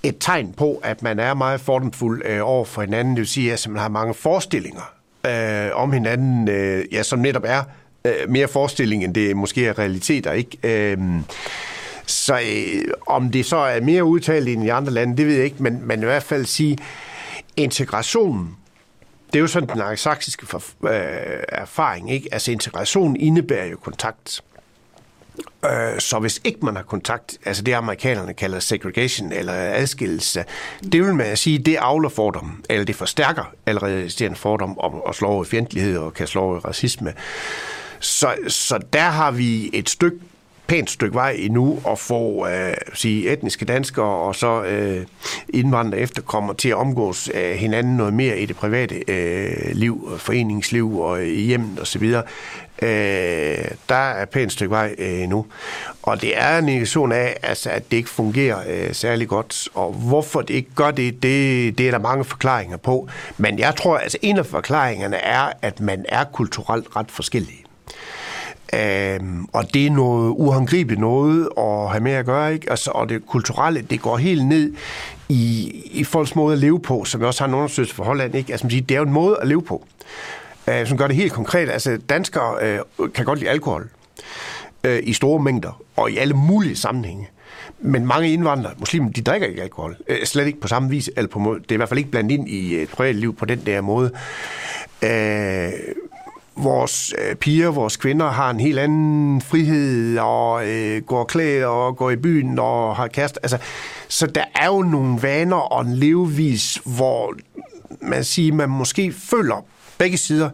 et 0.02 0.16
tegn 0.20 0.52
på, 0.52 0.80
at 0.84 1.02
man 1.02 1.18
er 1.18 1.34
meget 1.34 1.60
fordomfuld 1.60 2.22
øh, 2.24 2.40
over 2.42 2.64
for 2.64 2.80
hinanden. 2.82 3.14
Det 3.14 3.20
vil 3.20 3.28
sige, 3.28 3.52
at 3.52 3.66
man 3.68 3.78
har 3.78 3.88
mange 3.88 4.14
forestillinger 4.14 4.92
øh, 5.26 5.70
om 5.74 5.92
hinanden, 5.92 6.48
øh, 6.48 6.84
ja, 6.92 7.02
som 7.02 7.18
netop 7.18 7.44
er 7.46 7.62
øh, 8.04 8.12
mere 8.28 8.48
forestilling, 8.48 9.04
end 9.04 9.14
det 9.14 9.36
måske 9.36 9.66
er 9.66 9.78
realiteter. 9.78 10.32
Ikke? 10.32 10.58
Øh, 10.62 10.98
så 12.06 12.34
øh, 12.34 12.84
om 13.06 13.30
det 13.30 13.46
så 13.46 13.56
er 13.56 13.80
mere 13.80 14.04
udtalt 14.04 14.48
end 14.48 14.64
i 14.64 14.68
andre 14.68 14.92
lande, 14.92 15.16
det 15.16 15.26
ved 15.26 15.34
jeg 15.34 15.44
ikke, 15.44 15.62
men, 15.62 15.80
men 15.82 16.00
i 16.00 16.04
hvert 16.04 16.22
fald 16.22 16.44
sige, 16.44 16.78
integrationen 17.56 18.57
det 19.32 19.36
er 19.36 19.40
jo 19.40 19.46
sådan 19.46 19.68
den 19.68 19.80
angsaksiske 19.80 20.46
øh, 20.82 20.90
erfaring, 21.48 22.10
ikke? 22.10 22.28
Altså 22.32 22.52
integration 22.52 23.16
indebærer 23.16 23.66
jo 23.66 23.76
kontakt. 23.76 24.42
Øh, 25.64 26.00
så 26.00 26.18
hvis 26.18 26.40
ikke 26.44 26.64
man 26.64 26.76
har 26.76 26.82
kontakt, 26.82 27.38
altså 27.44 27.62
det 27.62 27.72
amerikanerne 27.72 28.34
kalder 28.34 28.60
segregation 28.60 29.32
eller 29.32 29.52
adskillelse, 29.52 30.44
det 30.92 31.02
vil 31.02 31.14
man 31.14 31.36
sige, 31.36 31.58
det 31.58 31.76
afler 31.76 32.08
fordom, 32.08 32.64
eller 32.70 32.84
det 32.84 32.96
forstærker 32.96 33.52
allerede 33.66 34.04
eksisterende 34.04 34.38
fordom 34.38 34.78
om 34.78 35.02
at 35.08 35.14
slå 35.14 35.28
over 35.28 35.44
i 35.44 35.46
fjendtlighed 35.46 35.98
og 35.98 36.14
kan 36.14 36.26
slå 36.26 36.40
over 36.40 36.56
i 36.56 36.58
racisme. 36.58 37.14
Så, 38.00 38.34
så 38.48 38.78
der 38.92 39.08
har 39.10 39.30
vi 39.30 39.70
et 39.72 39.90
stykke 39.90 40.18
pænt 40.68 40.90
stykke 40.90 41.14
vej 41.14 41.36
endnu 41.38 41.78
at 41.88 41.98
få 41.98 42.48
øh, 42.48 42.74
sige, 42.94 43.32
etniske 43.32 43.64
danskere 43.64 44.06
og 44.06 44.34
så 44.34 44.62
øh, 44.62 45.06
indvandrere 45.48 46.00
efterkommer 46.00 46.52
til 46.52 46.68
at 46.68 46.74
omgås 46.74 47.30
øh, 47.34 47.50
hinanden 47.50 47.96
noget 47.96 48.14
mere 48.14 48.38
i 48.38 48.46
det 48.46 48.56
private 48.56 49.04
øh, 49.08 49.72
liv, 49.72 50.10
foreningsliv 50.18 50.98
og 50.98 51.26
i 51.26 51.40
hjemmet 51.40 51.80
osv. 51.80 52.14
Øh, 52.82 53.64
der 53.88 53.94
er 53.94 54.22
et 54.22 54.28
pænt 54.28 54.52
stykke 54.52 54.70
vej 54.70 54.94
øh, 54.98 55.22
endnu. 55.22 55.46
Og 56.02 56.20
det 56.20 56.38
er 56.38 56.58
en 56.58 56.68
indikation 56.68 57.12
af, 57.12 57.36
altså, 57.42 57.70
at 57.70 57.90
det 57.90 57.96
ikke 57.96 58.10
fungerer 58.10 58.58
øh, 58.68 58.94
særlig 58.94 59.28
godt. 59.28 59.68
Og 59.74 59.92
hvorfor 59.92 60.40
det 60.40 60.54
ikke 60.54 60.74
gør 60.74 60.90
det, 60.90 61.22
det, 61.22 61.78
det 61.78 61.86
er 61.86 61.90
der 61.90 61.98
mange 61.98 62.24
forklaringer 62.24 62.76
på. 62.76 63.08
Men 63.36 63.58
jeg 63.58 63.76
tror, 63.76 63.96
at 63.96 64.02
altså, 64.02 64.18
en 64.22 64.38
af 64.38 64.46
forklaringerne 64.46 65.16
er, 65.16 65.52
at 65.62 65.80
man 65.80 66.04
er 66.08 66.24
kulturelt 66.24 66.96
ret 66.96 67.10
forskellige. 67.10 67.67
Øhm, 68.74 69.46
og 69.52 69.74
det 69.74 69.86
er 69.86 69.90
noget 69.90 70.34
uhåndgribeligt 70.36 71.00
noget 71.00 71.48
at 71.58 71.90
have 71.90 72.00
med 72.00 72.12
at 72.12 72.26
gøre, 72.26 72.54
ikke? 72.54 72.70
Altså, 72.70 72.90
og 72.90 73.08
det 73.08 73.26
kulturelle, 73.26 73.82
det 73.82 74.00
går 74.02 74.16
helt 74.16 74.46
ned 74.46 74.72
i, 75.28 75.72
i 75.92 76.04
folks 76.04 76.34
måde 76.36 76.52
at 76.52 76.58
leve 76.58 76.80
på, 76.80 77.04
som 77.04 77.20
jeg 77.20 77.28
også 77.28 77.44
har 77.44 77.48
en 77.48 77.54
undersøgelse 77.54 77.94
for 77.94 78.04
Holland, 78.04 78.34
ikke? 78.34 78.52
Altså, 78.52 78.68
det 78.68 78.90
er 78.90 78.96
jo 78.96 79.02
en 79.02 79.12
måde 79.12 79.38
at 79.40 79.48
leve 79.48 79.62
på, 79.62 79.84
øh, 80.68 80.86
som 80.86 80.98
gør 80.98 81.06
det 81.06 81.16
helt 81.16 81.32
konkret. 81.32 81.70
Altså, 81.70 81.98
danskere 82.08 82.54
øh, 82.62 82.80
kan 83.14 83.24
godt 83.24 83.38
lide 83.38 83.50
alkohol. 83.50 83.88
øh, 84.84 85.00
i 85.02 85.12
store 85.12 85.42
mængder 85.42 85.82
og 85.96 86.10
i 86.10 86.16
alle 86.16 86.34
mulige 86.34 86.76
sammenhænge. 86.76 87.28
Men 87.80 88.06
mange 88.06 88.32
indvandrere, 88.32 88.72
muslimer, 88.78 89.10
de 89.10 89.22
drikker 89.22 89.46
ikke 89.46 89.62
alkohol. 89.62 89.96
Øh, 90.08 90.24
slet 90.24 90.46
ikke 90.46 90.60
på 90.60 90.68
samme 90.68 90.90
vis, 90.90 91.10
eller 91.16 91.28
på 91.28 91.38
måde. 91.38 91.60
Det 91.60 91.70
er 91.70 91.74
i 91.74 91.76
hvert 91.76 91.88
fald 91.88 91.98
ikke 91.98 92.10
blandt 92.10 92.32
ind 92.32 92.48
i 92.48 92.74
øh, 92.74 92.82
et 92.82 92.88
privatliv 92.88 93.36
på 93.36 93.44
den 93.44 93.62
der 93.66 93.80
måde. 93.80 94.10
Øh, 95.02 95.72
vores 96.58 97.14
øh, 97.18 97.34
piger, 97.34 97.68
vores 97.68 97.96
kvinder 97.96 98.30
har 98.30 98.50
en 98.50 98.60
helt 98.60 98.78
anden 98.78 99.40
frihed 99.40 100.18
og 100.18 100.68
øh, 100.68 101.02
går 101.02 101.24
klædt 101.24 101.64
og 101.64 101.96
går 101.96 102.10
i 102.10 102.16
byen 102.16 102.58
og 102.58 102.96
har 102.96 103.06
kæreste. 103.06 103.40
Altså, 103.42 103.58
så 104.08 104.26
der 104.26 104.44
er 104.54 104.66
jo 104.66 104.82
nogle 104.82 105.22
vaner 105.22 105.56
og 105.56 105.82
en 105.86 105.94
levevis, 105.96 106.78
hvor 106.84 107.34
man 108.00 108.24
siger, 108.24 108.52
man 108.52 108.70
måske 108.70 109.12
føler 109.12 109.64
begge 109.98 110.16
sider, 110.16 110.50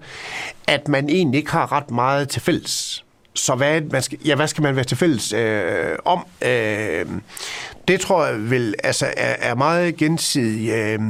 at 0.66 0.88
man 0.88 1.08
egentlig 1.08 1.38
ikke 1.38 1.50
har 1.50 1.72
ret 1.72 1.90
meget 1.90 2.28
til 2.28 2.42
fælles. 2.42 3.03
Så 3.36 3.54
hvad, 3.54 3.80
man 3.80 4.02
skal, 4.02 4.18
ja, 4.24 4.34
hvad 4.34 4.48
skal 4.48 4.62
man 4.62 4.76
være 4.76 4.84
til 4.84 4.96
fælles 4.96 5.32
øh, 5.32 5.96
om? 6.04 6.26
Øh, 6.42 7.06
det 7.88 8.00
tror 8.00 8.26
jeg 8.26 8.50
vil, 8.50 8.74
altså, 8.84 9.06
er, 9.16 9.50
er 9.50 9.54
meget 9.54 9.96
gensidigt, 9.96 10.74
øh, 10.74 11.00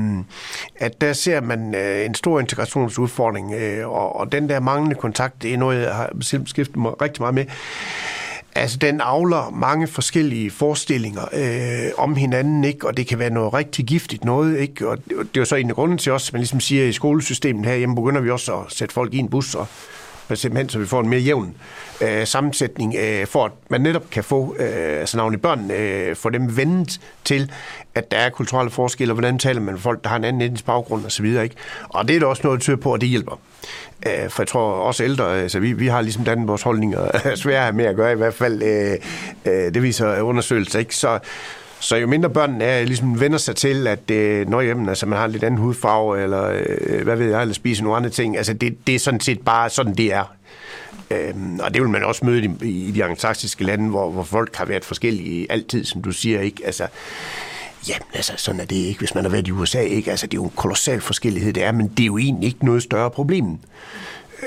at 0.76 1.00
der 1.00 1.12
ser 1.12 1.40
man 1.40 1.74
øh, 1.74 2.06
en 2.06 2.14
stor 2.14 2.40
integrationsudfordring, 2.40 3.54
øh, 3.54 3.88
og, 3.88 4.16
og 4.16 4.32
den 4.32 4.48
der 4.48 4.60
manglende 4.60 4.96
kontakt, 4.96 5.42
det 5.42 5.54
er 5.54 5.58
noget, 5.58 5.82
jeg 5.82 5.94
har 5.94 6.10
beskæftiget 6.18 6.76
mig 6.76 7.02
rigtig 7.02 7.22
meget 7.22 7.34
med. 7.34 7.44
Altså, 8.56 8.76
den 8.76 9.00
avler 9.00 9.50
mange 9.50 9.86
forskellige 9.86 10.50
forestillinger 10.50 11.22
øh, 11.32 11.90
om 11.98 12.16
hinanden, 12.16 12.64
ikke? 12.64 12.86
og 12.86 12.96
det 12.96 13.06
kan 13.06 13.18
være 13.18 13.30
noget 13.30 13.54
rigtig 13.54 13.84
giftigt 13.84 14.24
noget. 14.24 14.58
Ikke? 14.58 14.88
Og 14.88 14.98
det 15.08 15.16
er 15.18 15.40
jo 15.40 15.44
så 15.44 15.56
en 15.56 15.70
af 15.70 15.74
grunden 15.74 15.98
til 15.98 16.12
os, 16.12 16.32
man 16.32 16.40
ligesom 16.40 16.60
siger, 16.60 16.84
i 16.84 16.92
skolesystemet 16.92 17.66
herhjemme 17.66 17.94
begynder 17.94 18.20
vi 18.20 18.30
også 18.30 18.54
at 18.54 18.64
sætte 18.68 18.94
folk 18.94 19.14
i 19.14 19.18
en 19.18 19.28
bus 19.28 19.54
og 19.54 19.66
simpelthen 20.28 20.68
så 20.68 20.78
vi 20.78 20.86
får 20.86 21.00
en 21.00 21.08
mere 21.08 21.20
jævn 21.20 21.54
øh, 22.00 22.26
sammensætning, 22.26 22.94
øh, 22.98 23.26
for 23.26 23.44
at 23.44 23.52
man 23.68 23.80
netop 23.80 24.10
kan 24.10 24.24
få, 24.24 24.56
øh, 24.58 25.00
altså 25.00 25.16
navnlig 25.16 25.40
børn, 25.40 25.70
øh, 25.70 26.16
få 26.16 26.30
dem 26.30 26.56
vendt 26.56 27.00
til, 27.24 27.50
at 27.94 28.10
der 28.10 28.16
er 28.16 28.30
kulturelle 28.30 28.70
forskelle, 28.70 29.12
og 29.12 29.14
hvordan 29.14 29.38
taler 29.38 29.60
man 29.60 29.74
med 29.74 29.80
folk, 29.80 30.04
der 30.04 30.08
har 30.10 30.16
en 30.16 30.24
anden 30.24 30.42
etnisk 30.42 30.64
baggrund 30.64 31.06
osv. 31.06 31.24
Ikke? 31.24 31.50
Og 31.88 32.08
det 32.08 32.16
er 32.16 32.20
der 32.20 32.26
også 32.26 32.42
noget, 32.44 32.60
der 32.60 32.62
tyder 32.62 32.76
på, 32.76 32.92
at 32.92 33.00
det 33.00 33.08
hjælper. 33.08 33.40
Øh, 34.06 34.30
for 34.30 34.42
jeg 34.42 34.48
tror 34.48 34.72
også 34.72 35.04
ældre, 35.04 35.40
altså 35.40 35.60
vi, 35.60 35.72
vi 35.72 35.86
har 35.86 36.00
ligesom 36.00 36.24
dannet 36.24 36.48
vores 36.48 36.62
holdninger 36.62 37.08
svære 37.34 37.72
med 37.72 37.84
at 37.84 37.96
gøre 37.96 38.12
i 38.12 38.16
hvert 38.16 38.34
fald. 38.34 38.62
Øh, 38.62 38.92
øh, 39.44 39.74
det 39.74 39.82
viser 39.82 40.20
undersøgelser, 40.20 40.78
ikke? 40.78 40.96
Så, 40.96 41.18
så 41.84 41.96
jo 41.96 42.06
mindre 42.06 42.30
børnene 42.30 42.64
er, 42.64 42.84
ligesom 42.84 43.20
vender 43.20 43.38
sig 43.38 43.56
til, 43.56 43.86
at 43.86 44.10
øh, 44.10 44.48
når 44.48 44.60
jamen, 44.60 44.88
altså, 44.88 45.06
man 45.06 45.18
har 45.18 45.24
en 45.24 45.32
lidt 45.32 45.44
anden 45.44 45.60
hudfarve, 45.60 46.22
eller 46.22 46.44
øh, 46.44 47.02
hvad 47.02 47.16
ved 47.16 47.30
jeg, 47.30 47.40
eller 47.40 47.54
spiser 47.54 47.82
nogle 47.82 47.96
andre 47.96 48.10
ting, 48.10 48.36
altså 48.36 48.52
det, 48.52 48.86
det 48.86 48.94
er 48.94 48.98
sådan 48.98 49.20
set 49.20 49.40
bare 49.40 49.70
sådan, 49.70 49.94
det 49.94 50.12
er. 50.12 50.34
Øhm, 51.10 51.60
og 51.60 51.74
det 51.74 51.82
vil 51.82 51.90
man 51.90 52.04
også 52.04 52.24
møde 52.24 52.56
i, 52.62 52.88
i 52.88 52.90
de 52.90 53.04
angelsaksiske 53.04 53.64
lande, 53.64 53.90
hvor, 53.90 54.10
hvor 54.10 54.22
folk 54.22 54.56
har 54.56 54.64
været 54.64 54.84
forskellige 54.84 55.52
altid, 55.52 55.84
som 55.84 56.02
du 56.02 56.12
siger, 56.12 56.40
ikke? 56.40 56.62
Altså, 56.66 56.86
Jamen, 57.88 58.06
altså, 58.14 58.32
sådan 58.36 58.60
er 58.60 58.64
det 58.64 58.76
ikke, 58.76 58.98
hvis 58.98 59.14
man 59.14 59.24
har 59.24 59.30
været 59.30 59.48
i 59.48 59.50
USA, 59.50 59.80
ikke? 59.80 60.10
Altså, 60.10 60.26
det 60.26 60.34
er 60.34 60.40
jo 60.40 60.44
en 60.44 60.52
kolossal 60.56 61.00
forskellighed, 61.00 61.52
det 61.52 61.64
er, 61.64 61.72
men 61.72 61.88
det 61.88 62.00
er 62.00 62.06
jo 62.06 62.18
egentlig 62.18 62.46
ikke 62.46 62.64
noget 62.64 62.82
større 62.82 63.10
problem. 63.10 63.58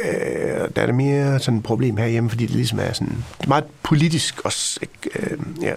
Øh, 0.04 0.68
der 0.76 0.82
er 0.82 0.86
det 0.86 0.96
mere 0.96 1.40
sådan 1.40 1.58
et 1.58 1.64
problem 1.64 1.98
herhjemme, 1.98 2.30
fordi 2.30 2.46
det 2.46 2.56
ligesom 2.56 2.80
er 2.80 2.94
sådan 2.94 3.24
meget 3.48 3.64
politisk 3.84 4.46
også, 4.46 4.80
ikke? 4.82 5.20
Øh, 5.20 5.38
ja. 5.62 5.74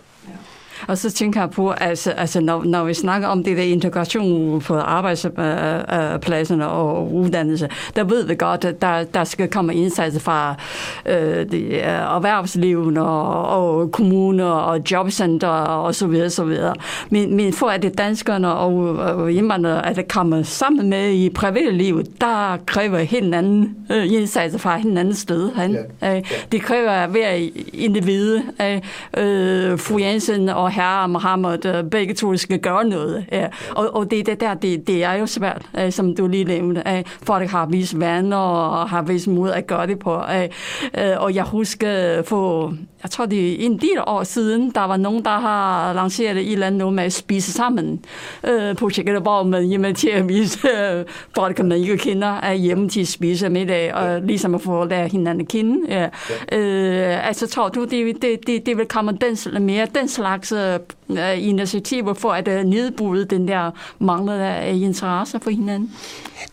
Og 0.91 0.99
så 0.99 1.11
tænker 1.11 1.41
jeg 1.41 1.51
på, 1.51 1.71
altså, 1.71 2.11
altså 2.11 2.41
når, 2.41 2.65
når 2.65 2.85
vi 2.85 2.95
snakker 2.95 3.29
om 3.29 3.45
det 3.45 3.57
der 3.57 3.63
integration 3.63 4.61
på 4.61 4.75
arbejdspladserne 4.75 6.69
og 6.69 7.15
uddannelse, 7.15 7.69
der 7.97 8.05
ved 8.05 8.27
vi 8.27 8.35
godt, 8.35 8.65
at 8.65 8.83
der, 8.83 9.05
der 9.05 9.25
skal 9.25 9.49
komme 9.49 9.75
indsatser 9.75 10.21
fra 10.21 10.55
øh, 11.07 11.51
det, 11.51 11.87
erhvervslivet 11.87 12.99
og, 12.99 13.47
og 13.47 13.93
kommuner 13.93 14.45
og 14.45 14.81
jobcenter 14.91 15.49
og 15.49 15.95
så 15.95 16.07
videre, 16.07 16.31
så 16.31 16.45
videre. 16.45 16.75
Men, 17.11 17.37
men 17.37 17.53
for 17.53 17.67
at 17.67 17.83
det 17.83 17.99
danskerne 17.99 18.55
og, 18.55 18.75
og 18.97 19.33
indvandrere, 19.33 19.87
at 19.87 20.09
kommer 20.09 20.43
sammen 20.43 20.91
med 20.91 21.13
i 21.13 21.29
privatlivet, 21.29 22.21
der 22.21 22.59
kræver 22.67 22.99
helt 22.99 23.35
anden 23.35 23.77
øh, 23.91 24.13
indsatser 24.13 24.59
fra 24.59 24.77
helt 24.77 24.99
anden 24.99 25.15
sted. 25.15 25.51
Han. 25.55 25.79
Ja. 26.03 26.17
Øh, 26.17 26.23
det 26.53 26.63
kræver 26.63 27.07
hver 27.07 27.49
individ. 27.73 28.41
Øh, 29.17 29.79
fru 29.79 29.99
Jensen 29.99 30.49
og 30.49 30.71
herre 30.81 31.09
Mohammed, 31.09 31.67
øh, 31.67 31.85
begge 31.85 32.15
to 32.15 32.37
skal 32.37 32.59
gøre 32.59 32.85
noget. 32.85 33.25
Ja. 33.33 33.47
Og, 33.71 33.97
og 33.97 34.11
det, 34.11 34.27
det 34.27 34.41
der, 34.41 34.55
det, 34.55 34.87
det 34.87 35.05
er 35.05 35.13
jo 35.13 35.27
svært, 35.27 35.63
øh, 35.79 35.93
som 35.93 36.15
du 36.15 36.27
lige 36.27 36.45
nævnte. 36.45 36.83
Øh, 36.87 37.03
Folk 37.23 37.51
har 37.51 37.67
vist 37.67 38.01
vaner 38.01 38.37
og 38.37 38.89
har 38.89 39.03
vist 39.03 39.29
måde 39.29 39.55
at 39.55 39.67
gøre 39.67 39.87
det 39.87 39.99
på. 39.99 40.23
Og 41.19 41.35
jeg 41.35 41.45
husker 41.45 42.23
for, 42.23 42.75
jeg 43.03 43.11
tror 43.11 43.27
det 43.27 43.53
er 43.53 43.67
en 43.67 43.79
del 43.79 43.99
år 44.07 44.23
siden, 44.23 44.71
der 44.75 44.81
var 44.81 44.97
nogen, 44.97 45.25
der 45.25 45.31
har 45.31 45.93
lanceret 45.93 46.37
et 46.37 46.53
eller 46.53 46.67
andet 46.67 46.93
med 46.93 47.05
at 47.05 47.13
spise 47.13 47.53
sammen. 47.53 48.05
Projektet, 48.79 49.23
hvor 49.23 49.43
man 49.43 49.63
inviterer 49.73 50.23
vise 50.23 50.59
folk, 51.35 51.59
man 51.59 51.73
ikke 51.73 51.97
kender, 51.97 52.53
hjemme 52.53 52.89
til 52.89 53.01
at 53.01 53.09
spise 53.09 53.49
middag, 53.49 53.95
og 53.95 54.21
ligesom 54.23 54.55
at 54.55 54.61
få 54.61 54.85
lære 54.85 55.09
hinanden 55.09 55.41
at 55.41 55.49
kende. 55.49 55.79
Ja. 55.89 56.09
Ja. 56.53 57.21
Altså 57.21 57.47
tror 57.47 57.69
du, 57.69 57.85
det, 57.85 58.23
det, 58.23 58.47
det, 58.47 58.67
det 58.67 58.77
vil 58.77 58.87
komme 58.87 59.19
den, 59.21 59.63
mere 59.65 59.87
den 59.95 60.09
slags 60.09 60.53
Øh, 60.61 60.81
øh, 61.11 61.49
initiativer 61.49 62.15
for 62.15 62.33
at 62.33 62.49
øh, 62.49 62.65
nedbryde 62.65 63.25
den 63.25 63.49
der 63.49 63.71
mangel 63.99 64.41
af 64.41 64.73
interesse 64.75 65.41
for 65.43 65.51
hinanden? 65.51 65.91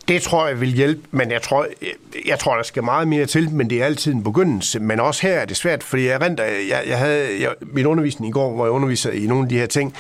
Det 0.07 0.21
tror 0.21 0.47
jeg 0.47 0.61
vil 0.61 0.69
hjælpe, 0.69 1.01
men 1.11 1.31
jeg 1.31 1.41
tror, 1.41 1.67
øh, 1.81 1.87
jeg 2.27 2.39
tror, 2.39 2.55
der 2.55 2.63
skal 2.63 2.83
meget 2.83 3.07
mere 3.07 3.25
til, 3.25 3.49
men 3.51 3.69
det 3.69 3.81
er 3.81 3.85
altid 3.85 4.13
en 4.13 4.23
begyndelse. 4.23 4.79
Men 4.79 4.99
også 4.99 5.27
her 5.27 5.33
er 5.33 5.45
det 5.45 5.57
svært, 5.57 5.83
fordi 5.83 6.07
jeg 6.07 6.21
rent, 6.21 6.39
jeg, 6.39 6.83
jeg 6.87 6.97
havde 6.97 7.27
jeg, 7.41 7.53
min 7.61 7.85
undervisning 7.85 8.29
i 8.29 8.31
går, 8.31 8.53
hvor 8.53 8.65
jeg 8.65 8.71
underviser 8.71 9.11
i 9.11 9.25
nogle 9.25 9.43
af 9.43 9.49
de 9.49 9.57
her 9.57 9.65
ting, 9.65 9.93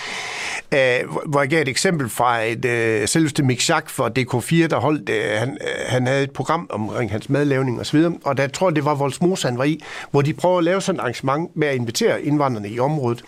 øh, 0.73 0.79
hvor 1.25 1.39
jeg 1.39 1.49
gav 1.49 1.61
et 1.61 1.67
eksempel 1.67 2.09
fra 2.09 2.41
et 2.41 2.65
øh, 2.65 3.07
selveste 3.07 3.43
Mick 3.43 3.69
Jacques 3.69 3.93
fra 3.93 4.09
DK4, 4.19 4.67
der 4.67 4.79
holdt, 4.79 5.09
øh, 5.09 5.39
han, 5.39 5.49
øh, 5.49 5.67
han 5.87 6.07
havde 6.07 6.23
et 6.23 6.31
program 6.31 6.67
omkring 6.69 7.11
hans 7.11 7.29
madlavning 7.29 7.79
osv., 7.79 7.97
og, 7.97 8.13
og 8.23 8.37
der 8.37 8.47
jeg 8.47 8.53
tror 8.53 8.69
det 8.69 8.85
var 8.85 8.95
Voldsmos, 8.95 9.41
han 9.41 9.57
var 9.57 9.63
i, 9.63 9.83
hvor 10.11 10.21
de 10.21 10.33
prøver 10.33 10.57
at 10.57 10.63
lave 10.63 10.81
sådan 10.81 10.99
et 10.99 11.01
arrangement 11.01 11.55
med 11.55 11.67
at 11.67 11.75
invitere 11.75 12.21
indvandrerne 12.21 12.69
i 12.69 12.79
området. 12.79 13.23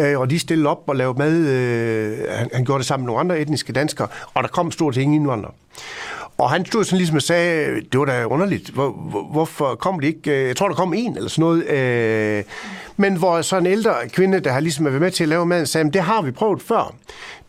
Øh, 0.00 0.07
og 0.16 0.30
de 0.30 0.38
stillede 0.38 0.68
op 0.68 0.82
og 0.86 0.96
lavede 0.96 1.18
mad, 1.18 1.36
øh, 1.36 2.18
han, 2.30 2.50
han 2.52 2.64
gjorde 2.64 2.78
det 2.78 2.86
sammen 2.86 3.04
med 3.04 3.06
nogle 3.06 3.20
andre 3.20 3.40
etniske 3.40 3.72
danskere, 3.72 4.08
og 4.34 4.42
der 4.42 4.48
kom 4.48 4.70
stort 4.70 4.94
set 4.94 5.02
ingen 5.02 5.20
indvandrere. 5.20 5.52
Og 6.38 6.50
han 6.50 6.66
stod 6.66 6.84
sådan 6.84 6.96
ligesom 6.96 7.16
og 7.16 7.22
sagde, 7.22 7.80
det 7.92 8.00
var 8.00 8.06
da 8.06 8.24
underligt, 8.24 8.68
hvor, 8.68 8.90
hvor, 8.90 9.22
hvorfor 9.22 9.74
kom 9.74 10.00
de 10.00 10.06
ikke? 10.06 10.30
Øh, 10.30 10.48
jeg 10.48 10.56
tror, 10.56 10.68
der 10.68 10.74
kom 10.74 10.94
en 10.94 11.16
eller 11.16 11.28
sådan 11.28 11.42
noget. 11.42 11.66
Øh, 11.68 12.44
men 12.96 13.16
hvor 13.16 13.42
så 13.42 13.56
en 13.56 13.66
ældre 13.66 13.94
kvinde, 14.08 14.40
der 14.40 14.52
har 14.52 14.60
ligesom 14.60 14.84
været 14.84 15.00
med 15.00 15.10
til 15.10 15.24
at 15.24 15.28
lave 15.28 15.46
mad, 15.46 15.66
sagde, 15.66 15.92
det 15.92 16.02
har 16.02 16.22
vi 16.22 16.30
prøvet 16.30 16.62
før. 16.62 16.94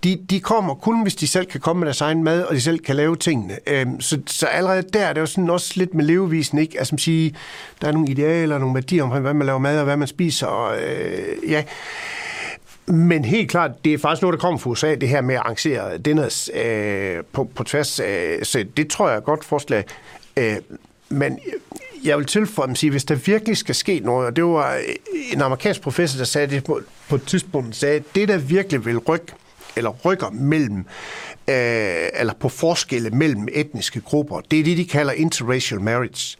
De, 0.03 0.19
de 0.29 0.39
kommer 0.39 0.73
kun, 0.73 1.01
hvis 1.01 1.15
de 1.15 1.27
selv 1.27 1.45
kan 1.45 1.59
komme 1.59 1.79
med 1.79 1.85
deres 1.85 2.01
egen 2.01 2.23
mad, 2.23 2.43
og 2.43 2.55
de 2.55 2.61
selv 2.61 2.79
kan 2.79 2.95
lave 2.95 3.15
tingene. 3.15 3.53
Øh, 3.67 3.85
så, 3.99 4.19
så 4.27 4.45
allerede 4.45 4.83
der 4.93 5.05
er 5.05 5.13
det 5.13 5.21
jo 5.21 5.25
sådan 5.25 5.49
også 5.49 5.73
lidt 5.75 5.93
med 5.93 6.05
levevisen, 6.05 6.57
ikke? 6.57 6.79
Altså, 6.79 6.95
sige, 6.97 7.35
der 7.81 7.87
er 7.87 7.91
nogle 7.91 8.07
idealer, 8.09 8.57
nogle 8.57 8.75
værdier 8.75 9.03
omkring, 9.03 9.21
hvad 9.21 9.33
man 9.33 9.45
laver 9.45 9.59
mad 9.59 9.79
og 9.79 9.85
hvad 9.85 9.97
man 9.97 10.07
spiser. 10.07 10.47
Og, 10.47 10.77
øh, 10.81 11.51
ja. 11.51 11.63
Men 12.89 13.25
helt 13.25 13.49
klart, 13.49 13.85
det 13.85 13.93
er 13.93 13.97
faktisk 13.97 14.21
noget, 14.21 14.33
der 14.33 14.39
kommer 14.39 14.59
fra 14.59 14.69
USA, 14.69 14.95
det 14.95 15.09
her 15.09 15.21
med 15.21 15.35
at 15.35 15.41
arrangere 15.41 15.97
dinners 15.97 16.49
øh, 16.53 17.23
på, 17.31 17.43
på 17.43 17.63
tværs. 17.63 17.99
Øh, 17.99 18.43
så 18.43 18.65
det 18.77 18.87
tror 18.87 19.07
jeg 19.07 19.13
er 19.13 19.17
et 19.17 19.23
godt 19.23 19.45
forslag. 19.45 19.83
Øh, 20.37 20.55
men 21.09 21.39
jeg 22.03 22.17
vil 22.17 22.25
tilføje 22.25 22.69
at 22.69 22.77
sige, 22.77 22.89
hvis 22.89 23.03
der 23.03 23.15
virkelig 23.15 23.57
skal 23.57 23.75
ske 23.75 23.99
noget, 23.99 24.27
og 24.27 24.35
det 24.35 24.43
var 24.43 24.75
øh, 24.75 24.81
en 25.33 25.41
amerikansk 25.41 25.81
professor, 25.81 26.17
der 26.17 26.25
sagde 26.25 26.47
det 26.47 26.63
på, 26.63 26.81
på 27.09 27.15
et 27.15 27.23
tidspunkt, 27.23 27.75
sagde, 27.75 27.95
at 27.95 28.03
det, 28.15 28.27
der 28.27 28.37
virkelig 28.37 28.85
vil 28.85 28.97
rykke, 28.97 29.33
eller 29.75 29.89
rykker 29.89 30.29
mellem, 30.29 30.77
øh, 31.47 32.09
eller 32.19 32.33
på 32.39 32.49
forskelle 32.49 33.09
mellem 33.09 33.47
etniske 33.53 34.01
grupper, 34.01 34.39
det 34.51 34.59
er 34.59 34.63
det, 34.63 34.77
de 34.77 34.85
kalder 34.85 35.13
interracial 35.13 35.81
marriage. 35.81 36.37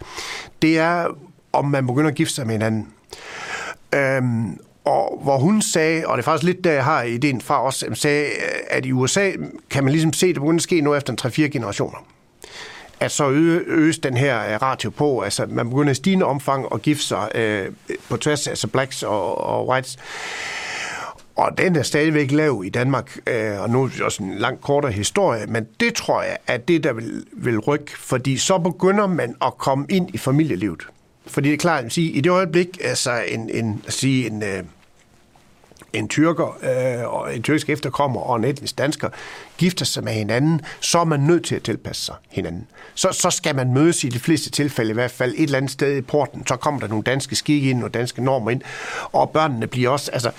Det 0.62 0.78
er, 0.78 1.08
om 1.54 1.66
man 1.66 1.88
begynder 1.88 2.10
at 2.10 2.16
gifte 2.16 2.34
sig 2.34 2.46
med 2.46 2.54
hinanden. 2.54 2.88
Øhm, 3.96 4.60
og 4.86 5.20
hvor 5.24 5.38
hun 5.38 5.62
sagde, 5.62 6.08
og 6.08 6.18
det 6.18 6.24
er 6.24 6.26
faktisk 6.26 6.44
lidt 6.44 6.64
der, 6.64 6.72
jeg 6.72 6.84
har 6.84 7.04
ideen 7.04 7.42
fra 7.42 7.66
os, 7.66 7.84
sagde, 7.94 8.26
at 8.70 8.86
i 8.86 8.92
USA 8.92 9.32
kan 9.70 9.84
man 9.84 9.92
ligesom 9.92 10.14
se, 10.14 10.26
at 10.26 10.36
det 10.36 10.42
begynder 10.42 10.56
at 10.56 10.64
ske 10.64 10.82
nu 10.82 10.96
efter 10.96 11.14
en 11.14 11.20
3-4 11.22 11.48
generationer. 11.48 11.98
At 13.00 13.12
så 13.12 13.30
øges 13.68 14.00
den 14.00 14.18
her 14.18 14.54
øh, 14.54 14.62
ratio 14.62 14.90
på, 14.90 15.22
altså 15.22 15.46
man 15.50 15.70
begynder 15.70 15.92
i 15.92 15.96
stigende 15.96 16.26
omfang 16.26 16.66
at 16.74 16.82
gifte 16.82 17.04
sig 17.04 17.30
øh, 17.36 17.72
på 18.10 18.18
tværs, 18.18 18.48
altså 18.48 18.68
blacks 18.68 19.04
og, 19.04 19.38
og 19.38 19.68
whites. 19.68 19.98
Og 21.36 21.58
den 21.58 21.76
er 21.76 21.84
stadigvæk 21.84 22.32
lav 22.32 22.64
i 22.66 22.70
Danmark, 22.70 23.18
øh, 23.28 23.62
og 23.62 23.70
nu 23.70 23.84
er 23.84 23.88
det 23.88 24.02
også 24.02 24.24
en 24.24 24.36
langt 24.38 24.62
kortere 24.62 24.92
historie, 24.92 25.46
men 25.46 25.68
det 25.80 25.94
tror 25.94 26.22
jeg 26.22 26.38
er 26.48 26.58
det, 26.58 26.84
der 26.84 26.94
vil, 26.94 27.26
vil 27.34 27.60
rykke, 27.60 27.98
fordi 27.98 28.38
så 28.38 28.58
begynder 28.58 29.08
man 29.08 29.36
at 29.42 29.58
komme 29.58 29.86
ind 29.90 30.10
i 30.14 30.18
familielivet. 30.18 30.88
Fordi 31.30 31.48
det 31.48 31.54
er 31.54 31.58
klart 31.58 31.86
at 31.86 31.92
sige, 31.92 32.12
i 32.12 32.22
det 32.22 32.30
øjeblik, 32.30 32.68
altså 32.84 33.24
en, 33.28 33.50
en, 33.50 33.84
at 33.88 33.94
sige, 33.94 34.28
en, 34.28 34.44
øh, 34.44 34.64
en 35.94 36.08
tyrker 36.08 36.58
øh, 36.64 37.14
og 37.14 37.36
en 37.36 37.44
tyrkisk 37.44 37.70
efterkommer 37.70 38.22
og 38.22 38.36
en 38.36 38.44
etnisk 38.44 38.78
dansker 38.78 39.10
gifter 39.58 39.86
sig 39.86 40.04
med 40.04 40.14
hinanden, 40.14 40.62
så 40.80 41.00
er 41.00 41.04
man 41.04 41.20
nødt 41.20 41.46
til 41.46 41.56
at 41.56 41.64
tilpasse 41.64 42.06
sig 42.06 42.16
hinanden. 42.30 42.68
Så, 42.96 43.12
så 43.12 43.30
skal 43.30 43.56
man 43.56 43.74
mødes 43.74 44.04
i 44.04 44.10
de 44.10 44.20
fleste 44.20 44.50
tilfælde, 44.50 44.92
i 44.92 44.94
hvert 44.94 45.12
fald 45.12 45.34
et 45.38 45.44
eller 45.44 45.58
andet 45.58 45.72
sted 45.72 45.98
i 45.98 46.02
porten, 46.02 46.48
så 46.48 46.56
kommer 46.56 46.80
der 46.80 46.88
nogle 46.88 47.04
danske 47.04 47.36
skikke 47.36 47.70
ind 47.70 47.84
og 47.84 47.94
danske 47.94 48.24
normer 48.24 48.52
ind, 48.52 48.62
og 49.12 49.30
børnene 49.30 49.68
bliver 49.68 49.90
også, 49.90 50.12
altså, 50.12 50.32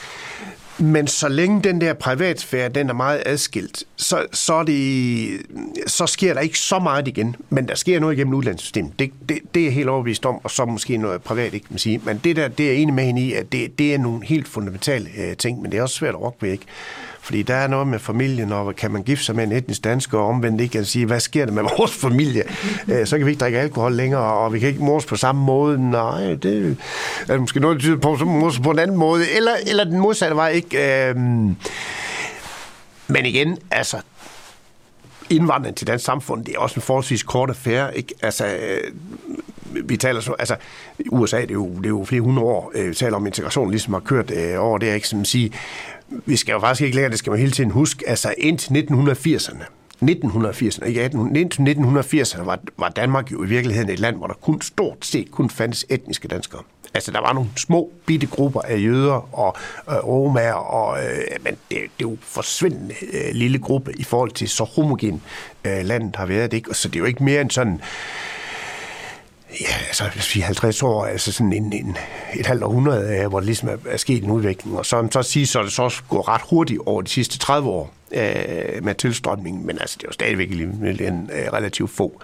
men 0.81 1.07
så 1.07 1.29
længe 1.29 1.63
den 1.63 1.81
der 1.81 1.93
privatsfære, 1.93 2.69
den 2.69 2.89
er 2.89 2.95
meget 2.95 3.23
adskilt, 3.27 3.85
så, 3.97 4.27
så, 4.33 4.55
er 4.55 4.63
det, 4.63 5.43
så 5.87 6.07
sker 6.07 6.35
der 6.35 6.41
ikke 6.41 6.59
så 6.59 6.79
meget 6.79 7.09
igen. 7.09 7.37
Men 7.51 7.69
der 7.69 7.75
sker 7.75 8.01
noget 8.01 8.15
igennem 8.17 8.35
udlandssystemet. 8.35 8.99
Det, 8.99 9.11
det, 9.29 9.39
det 9.55 9.67
er 9.67 9.71
helt 9.71 9.89
overbevist 9.89 10.27
om, 10.27 10.41
og 10.45 10.51
så 10.51 10.65
måske 10.65 10.97
noget 10.97 11.23
privat, 11.23 11.55
ikke 11.55 11.67
man 11.71 11.79
sige. 11.79 12.01
Men 12.05 12.21
det 12.25 12.37
der, 12.37 12.49
det 12.49 12.67
er 12.67 12.73
jeg 12.73 12.81
enig 12.81 12.95
med 12.95 13.05
hende 13.05 13.23
i, 13.23 13.33
at 13.33 13.53
det, 13.53 13.79
det 13.79 13.95
er 13.95 13.99
nogle 13.99 14.27
helt 14.27 14.49
fundamentale 14.49 15.09
øh, 15.19 15.37
ting, 15.37 15.63
men 15.63 15.73
det 15.73 15.79
er 15.79 15.83
også 15.83 15.95
svært 15.95 16.15
at 16.15 16.21
rokke 16.21 16.43
ved, 16.43 16.53
ikke? 16.53 16.67
Fordi 17.23 17.43
der 17.43 17.55
er 17.55 17.67
noget 17.67 17.87
med 17.87 17.99
familien, 17.99 18.53
og 18.53 18.77
kan 18.77 18.91
man 18.91 19.03
gifte 19.03 19.25
sig 19.25 19.37
med 19.37 19.45
en 19.45 19.53
etnisk 19.53 19.85
dansker, 19.85 20.19
og 20.19 20.27
omvendt 20.27 20.61
ikke 20.61 20.73
kan 20.73 20.85
sige, 20.85 21.07
hvad 21.07 21.21
sker 21.21 21.45
der 21.45 21.53
med 21.53 21.63
vores 21.79 21.93
familie? 21.93 22.43
Øh, 22.89 23.07
så 23.07 23.19
kan 23.19 23.27
vi 23.27 23.31
ikke 23.31 23.41
drikke 23.41 23.59
alkohol 23.59 23.93
længere, 23.93 24.23
og 24.23 24.53
vi 24.53 24.59
kan 24.59 24.69
ikke 24.69 24.85
mors 24.85 25.07
på 25.07 25.17
samme 25.17 25.45
måde. 25.45 25.91
Nej, 25.91 26.35
det 26.35 26.77
er 27.29 27.39
måske 27.39 27.61
noget, 27.61 27.77
der 27.77 27.81
tyder 27.81 27.99
på, 27.99 28.17
så 28.19 28.25
mors 28.25 28.59
på 28.59 28.71
en 28.71 28.79
anden 28.79 28.97
måde. 28.97 29.31
Eller, 29.31 29.53
eller 29.67 29.85
den 29.85 30.01
modsatte 30.01 30.37
var 30.37 30.49
ikke. 30.49 31.09
Øh, 31.09 31.17
men 33.09 33.27
igen, 33.27 33.59
altså, 33.71 34.01
indvandring 35.31 35.77
til 35.77 35.87
dansk 35.87 36.05
samfund, 36.05 36.45
det 36.45 36.55
er 36.55 36.59
også 36.59 36.77
en 36.77 36.83
forholdsvis 36.83 37.23
kort 37.23 37.51
affære. 37.51 37.97
Ikke? 37.97 38.15
Altså, 38.23 38.47
øh, 38.47 38.93
vi 39.89 39.97
taler 39.97 40.21
så, 40.21 40.33
altså, 40.39 40.57
i 40.99 41.09
USA, 41.13 41.41
det 41.41 41.51
er 41.51 41.55
jo, 41.55 41.69
det 41.69 41.85
er 41.85 41.89
jo 41.89 42.05
flere 42.05 42.23
hundrede 42.23 42.47
år, 42.47 42.73
øh, 42.75 42.89
vi 42.89 42.95
taler 42.95 43.17
om 43.17 43.27
integration, 43.27 43.71
ligesom 43.71 43.93
har 43.93 44.01
kørt 44.01 44.31
øh, 44.31 44.65
over 44.65 44.79
det, 44.79 44.95
ikke 44.95 45.09
som 45.09 45.25
sige, 45.25 45.53
vi 46.11 46.37
skal 46.37 46.53
jo 46.53 46.61
faktisk 46.61 46.85
ikke 46.85 46.97
lære, 46.97 47.11
det 47.11 47.19
skal 47.19 47.31
man 47.31 47.39
hele 47.41 47.53
tiden 47.53 47.71
huske, 47.71 48.09
altså 48.09 48.35
indtil 48.39 48.73
1980'erne, 48.73 49.65
1980'erne, 50.03 50.87
ikke 50.87 51.03
18, 51.03 51.37
1980'erne 51.37 52.43
var, 52.43 52.59
var 52.79 52.89
Danmark 52.89 53.33
jo 53.33 53.45
i 53.45 53.47
virkeligheden 53.47 53.91
et 53.91 54.01
land, 54.01 54.17
hvor 54.17 54.27
der 54.27 54.35
kun 54.35 54.63
stort 54.63 54.97
set 55.01 55.31
kun 55.31 55.51
fandtes 55.51 55.87
etniske 55.89 56.29
danskere. 56.29 56.63
Altså, 56.95 57.13
der 57.13 57.21
var 57.21 57.33
nogle 57.33 57.49
små, 57.57 57.93
bitte 58.07 58.27
grupper 58.27 58.61
af 58.61 58.79
jøder 58.83 59.39
og 59.39 59.57
øh, 59.91 59.97
romager, 59.97 60.53
og, 60.53 61.05
øh, 61.05 61.23
men 61.45 61.55
det, 61.55 61.61
det 61.71 61.79
er 61.79 62.11
jo 62.11 62.17
forsvindende 62.21 62.95
øh, 63.13 63.35
lille 63.35 63.59
gruppe 63.59 63.93
i 63.99 64.05
forhold 64.05 64.31
til 64.31 64.49
så 64.49 64.65
homogen 64.65 65.23
øh, 65.65 65.85
landet 65.85 66.17
har 66.17 66.27
været. 66.27 66.53
Ikke? 66.53 66.75
Så 66.75 66.89
det 66.89 66.97
er 66.97 67.01
jo 67.01 67.07
ikke 67.07 67.25
mere 67.25 67.41
end 67.41 67.51
sådan 67.51 67.81
ja, 69.61 69.75
altså 69.87 70.05
hvis 70.15 70.35
vi 70.35 70.41
50 70.41 70.83
år, 70.83 71.05
altså 71.05 71.33
sådan 71.33 71.53
en, 71.53 71.73
en, 71.73 71.97
et 72.35 72.47
halvt 72.47 72.63
århundrede, 72.63 73.27
hvor 73.29 73.41
det 73.41 73.47
ligesom 73.47 73.69
er, 73.69 73.77
er 73.87 73.97
sket 73.97 74.25
en 74.25 74.31
udvikling. 74.31 74.79
Og 74.79 74.87
så, 74.87 75.09
så 75.11 75.23
sige, 75.23 75.47
så 75.47 75.59
er 75.59 75.63
det 75.63 75.73
så 75.73 75.83
også 75.83 76.03
gået 76.09 76.29
ret 76.29 76.43
hurtigt 76.51 76.81
over 76.87 77.03
de 77.03 77.09
sidste 77.09 77.39
30 77.39 77.69
år 77.69 77.93
øh, 78.13 78.85
med 78.85 78.95
tilstrømningen, 78.95 79.67
men 79.67 79.79
altså 79.81 79.97
det 79.99 80.05
er 80.05 80.09
jo 80.09 80.13
stadigvæk 80.13 80.51
en, 80.51 80.61
en 81.01 81.31
øh, 81.33 81.53
relativt 81.53 81.91
få, 81.91 82.23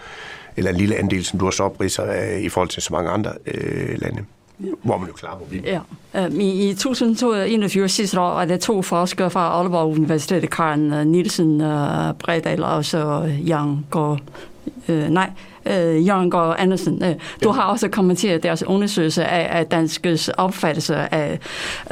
eller 0.57 0.71
en 0.71 0.77
lille 0.77 0.97
andel, 0.97 1.25
som 1.25 1.39
du 1.39 1.47
også 1.47 1.63
opridser 1.63 2.35
øh, 2.35 2.41
i 2.41 2.49
forhold 2.49 2.69
til 2.69 2.83
så 2.83 2.93
mange 2.93 3.11
andre 3.11 3.33
øh, 3.47 4.01
lande 4.01 4.25
hvor 4.59 4.99
man 4.99 5.09
jo 5.09 5.13
klarer 5.13 5.37
problemet. 5.37 5.67
Ja. 5.67 5.81
Øh, 6.15 6.33
I, 6.33 6.71
I 6.71 6.75
2021 6.75 7.89
sidste 7.89 8.21
år 8.21 8.31
var 8.31 8.45
der 8.45 8.57
to 8.57 8.83
forskere 8.83 9.31
fra 9.31 9.41
Aalborg 9.41 9.87
Universitet, 9.87 10.51
Karen 10.51 10.93
øh, 10.93 11.07
Nielsen 11.07 11.61
uh, 11.61 12.13
Bredal 12.19 12.65
og 12.65 12.85
så 12.85 13.33
Jan 13.47 13.87
Gård, 13.91 14.21
uh, 14.89 15.09
nej, 15.09 15.31
øh, 15.67 16.07
Jørgen 16.07 16.31
Gård 16.31 16.57
Andersen. 16.59 17.05
Øh, 17.05 17.15
du 17.45 17.51
har 17.51 17.63
også 17.63 17.89
kommenteret 17.89 18.43
deres 18.43 18.63
undersøgelse 18.63 19.25
af, 19.25 19.59
af 19.59 19.67
danskes 19.67 20.29
opfattelse 20.29 20.97
af, 21.15 21.39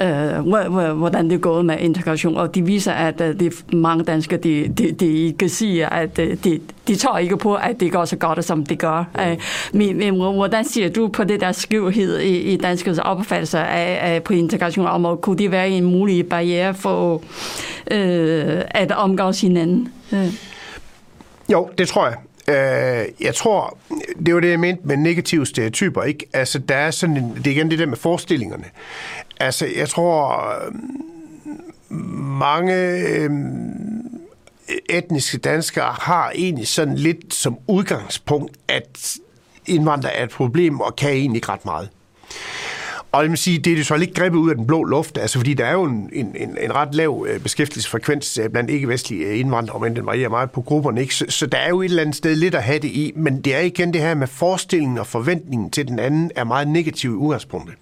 øh, 0.01 0.93
hvordan 0.97 1.25
det 1.31 1.35
er 1.35 1.39
gået 1.39 1.65
med 1.65 1.77
integration, 1.79 2.37
og 2.37 2.55
de 2.55 2.63
viser, 2.63 2.93
at 2.93 3.21
øh, 3.21 3.41
de, 3.41 3.51
mange 3.73 4.05
danskere, 4.05 4.41
de, 4.41 4.69
de, 4.69 4.93
de 4.93 5.07
ikke 5.07 5.49
siger, 5.49 5.89
at 5.89 6.19
øh, 6.19 6.37
de, 6.45 6.61
de 6.89 6.97
tror 6.97 7.19
ikke 7.19 7.37
på, 7.37 7.55
at 7.55 7.81
det 7.81 7.93
går 7.93 8.05
så 8.05 8.17
godt, 8.17 8.45
som 8.45 8.67
det 8.67 8.79
gør. 8.79 9.05
Øh, 9.21 9.37
men, 9.73 9.97
men 9.99 10.15
hvordan 10.15 10.65
siger 10.65 10.89
du 10.89 11.09
på 11.09 11.25
det 11.25 11.41
der 11.41 11.53
skævhed 11.53 12.21
i, 12.21 12.39
i 12.39 12.57
danskers 12.57 12.99
opfattelse 12.99 13.59
af, 13.59 14.13
af 14.15 14.23
på 14.23 14.33
integration, 14.33 14.87
om 14.87 15.19
kunne 15.23 15.39
det 15.39 15.51
være 15.51 15.69
en 15.69 15.85
mulig 15.85 16.27
barriere 16.29 16.75
for 16.75 17.23
øh, 17.91 18.63
at 18.71 18.93
omgås 18.93 19.41
hinanden? 19.41 19.93
Øh. 20.13 20.33
Jo, 21.53 21.69
det 21.79 21.89
tror 21.89 22.07
jeg. 22.07 22.17
Øh, 22.49 23.07
jeg 23.21 23.35
tror, 23.35 23.79
det 24.27 24.35
var 24.35 24.41
det, 24.41 24.51
jeg 24.51 24.61
mente 24.61 24.87
med 24.87 24.97
negative 24.97 25.47
stereotyper, 25.47 26.03
ikke? 26.03 26.27
Altså, 26.33 26.59
der 26.59 26.77
er 26.77 26.91
sådan 26.91 27.17
en, 27.17 27.35
det 27.37 27.47
er 27.47 27.51
igen 27.51 27.71
det 27.71 27.79
der 27.79 27.87
med 27.87 27.97
forestillingerne. 27.97 28.65
Altså, 29.41 29.67
jeg 29.77 29.89
tror, 29.89 30.49
øh, 30.67 30.75
mange 32.39 32.75
øh, 32.75 33.31
etniske 34.91 35.39
danskere 35.39 35.95
har 36.01 36.33
egentlig 36.35 36.69
sådan 36.69 36.95
lidt 36.95 37.35
som 37.35 37.57
udgangspunkt, 37.69 38.57
at 38.69 39.17
indvandrere 39.67 40.13
er 40.13 40.25
et 40.25 40.31
problem 40.31 40.81
og 40.81 40.97
kan 40.97 41.11
egentlig 41.11 41.37
ikke 41.37 41.49
ret 41.49 41.65
meget. 41.65 41.89
Og 43.14 43.22
jeg 43.22 43.31
vil 43.31 43.38
sige, 43.38 43.59
det 43.59 43.70
er 43.70 43.77
det 43.77 43.87
så 43.87 43.94
ikke 43.94 44.14
grebet 44.14 44.38
ud 44.38 44.50
af 44.50 44.57
den 44.57 44.66
blå 44.66 44.85
luft, 44.85 45.18
altså 45.18 45.38
fordi 45.38 45.55
der 45.55 45.64
er 45.64 45.72
jo 45.72 45.85
en, 45.85 46.11
en, 46.12 46.57
en 46.61 46.74
ret 46.74 46.94
lav 46.94 47.27
øh, 47.29 47.40
beskæftigelsesfrekvens 47.40 48.38
øh, 48.38 48.50
blandt 48.50 48.70
ikke-vestlige 48.70 49.27
øh, 49.27 49.38
indvandrere, 49.40 49.81
men 49.81 49.96
den 49.96 50.07
varierer 50.07 50.29
meget 50.29 50.50
på 50.50 50.62
grupperne, 50.62 51.00
ikke? 51.00 51.14
Så, 51.14 51.24
så 51.29 51.46
der 51.46 51.59
er 51.59 51.68
jo 51.68 51.83
et 51.83 51.85
eller 51.85 52.03
andet 52.03 52.16
sted 52.16 52.37
lidt 52.37 52.55
at 52.55 52.62
have 52.62 52.79
det 52.79 52.88
i, 52.88 53.12
men 53.16 53.40
det 53.40 53.55
er 53.55 53.61
igen 53.61 53.92
det 53.92 54.00
her 54.00 54.14
med 54.14 54.27
forestillingen 54.27 54.98
og 54.98 55.07
forventningen 55.07 55.70
til 55.70 55.88
den 55.88 55.98
anden 55.98 56.31
er 56.37 56.44
meget 56.44 56.68
negativ 56.68 57.11
i 57.11 57.14
udgangspunktet. 57.14 57.74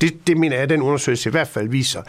Det, 0.00 0.26
det 0.26 0.36
mener 0.36 0.56
jeg, 0.56 0.62
at 0.62 0.70
den 0.70 0.82
undersøgelse 0.82 1.28
i 1.28 1.32
hvert 1.32 1.48
fald 1.48 1.68
viser. 1.68 2.02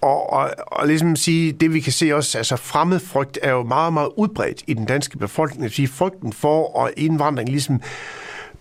Og, 0.00 0.32
og, 0.32 0.50
og 0.66 0.86
ligesom 0.86 1.16
sige, 1.16 1.52
det 1.52 1.74
vi 1.74 1.80
kan 1.80 1.92
se 1.92 2.16
også, 2.16 2.38
altså 2.38 2.56
fremmedfrygt 2.56 3.38
er 3.42 3.50
jo 3.50 3.62
meget, 3.62 3.92
meget 3.92 4.08
udbredt 4.16 4.62
i 4.66 4.74
den 4.74 4.84
danske 4.84 5.18
befolkning. 5.18 5.62
Det 5.62 5.64
vil 5.64 5.74
sige, 5.74 5.88
frygten 5.88 6.32
for, 6.32 6.76
og 6.76 6.90
indvandring 6.96 7.48
ligesom 7.48 7.80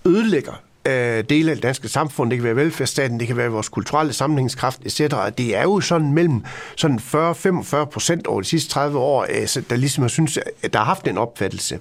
ødelægger 0.06 0.69
øh, 0.90 1.24
dele 1.30 1.52
af 1.52 1.56
det 1.56 1.64
danske 1.64 1.88
samfund, 1.88 2.30
det 2.30 2.38
kan 2.38 2.46
være 2.46 2.56
velfærdsstaten, 2.56 3.20
det 3.20 3.28
kan 3.28 3.38
være 3.38 3.50
vores 3.50 3.70
kulturelle 3.70 4.14
sammenhængskraft, 4.14 4.80
etc. 4.86 5.16
Det 5.38 5.58
er 5.58 5.64
jo 5.64 5.80
sådan 5.80 6.14
mellem 6.14 6.44
sådan 6.76 7.00
40-45 7.00 7.86
procent 7.86 8.28
over 8.28 8.42
de 8.42 8.48
sidste 8.48 8.70
30 8.70 9.00
år, 9.00 9.26
øh, 9.30 9.64
der 9.70 9.76
ligesom 9.76 10.02
har 10.02 10.08
synes, 10.08 10.40
at 10.64 10.74
der 10.74 10.80
har 10.80 10.86
haft 10.86 11.08
en 11.08 11.18
opfattelse. 11.18 11.80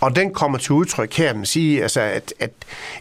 Og 0.00 0.16
den 0.16 0.30
kommer 0.34 0.58
til 0.58 0.72
udtryk 0.72 1.14
her, 1.14 1.34
man 1.34 1.46
siger, 1.46 1.82
altså, 1.82 2.00
at, 2.00 2.34
at 2.40 2.50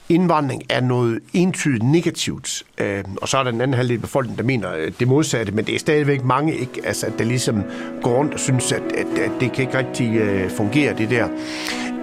indvandring 0.09 0.63
er 0.69 0.81
noget 0.81 1.19
entydigt 1.33 1.83
negativt. 1.83 2.63
Øh, 2.77 3.03
og 3.21 3.27
så 3.27 3.37
er 3.37 3.43
der 3.43 3.51
den 3.51 3.61
anden 3.61 3.77
halvdel 3.77 3.95
af 3.95 4.01
befolkningen, 4.01 4.37
der 4.37 4.43
mener 4.43 4.75
øh, 4.75 4.91
det 4.99 5.07
modsatte, 5.07 5.51
men 5.51 5.65
det 5.65 5.75
er 5.75 5.79
stadigvæk 5.79 6.23
mange, 6.23 6.55
ikke, 6.55 6.81
altså, 6.83 7.11
der 7.17 7.23
ligesom 7.23 7.63
går 8.01 8.17
rundt 8.17 8.33
og 8.33 8.39
synes, 8.39 8.71
at, 8.71 8.81
at, 8.81 9.19
at 9.19 9.31
det 9.39 9.51
kan 9.51 9.65
ikke 9.65 9.77
rigtig 9.77 10.15
øh, 10.15 10.51
fungere, 10.51 10.97
det 10.97 11.09
der. 11.09 11.27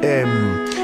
Øh, 0.05 0.82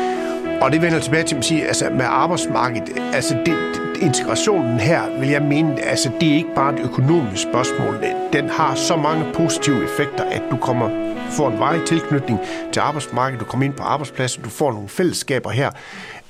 og 0.60 0.72
det 0.72 0.82
vender 0.82 1.00
tilbage 1.00 1.24
til 1.24 1.36
at 1.36 1.44
sige, 1.44 1.66
altså 1.66 1.90
med 1.90 2.04
arbejdsmarkedet, 2.08 3.02
altså 3.12 3.36
det, 3.46 3.56
integrationen 4.02 4.80
her, 4.80 5.20
vil 5.20 5.28
jeg 5.28 5.42
mene, 5.42 5.82
altså 5.82 6.10
det 6.20 6.28
er 6.28 6.34
ikke 6.34 6.54
bare 6.54 6.74
et 6.74 6.80
økonomisk 6.80 7.42
spørgsmål. 7.42 8.04
Den 8.32 8.48
har 8.48 8.74
så 8.74 8.96
mange 8.96 9.24
positive 9.34 9.84
effekter, 9.84 10.24
at 10.24 10.42
du 10.50 10.56
kommer 10.56 11.08
får 11.30 11.50
en 11.50 11.58
varig 11.58 11.86
tilknytning 11.86 12.38
til 12.72 12.80
arbejdsmarkedet, 12.80 13.40
du 13.40 13.44
kommer 13.44 13.66
ind 13.66 13.74
på 13.74 13.82
arbejdspladsen, 13.82 14.42
du 14.42 14.48
får 14.48 14.72
nogle 14.72 14.88
fællesskaber 14.88 15.50
her, 15.50 15.70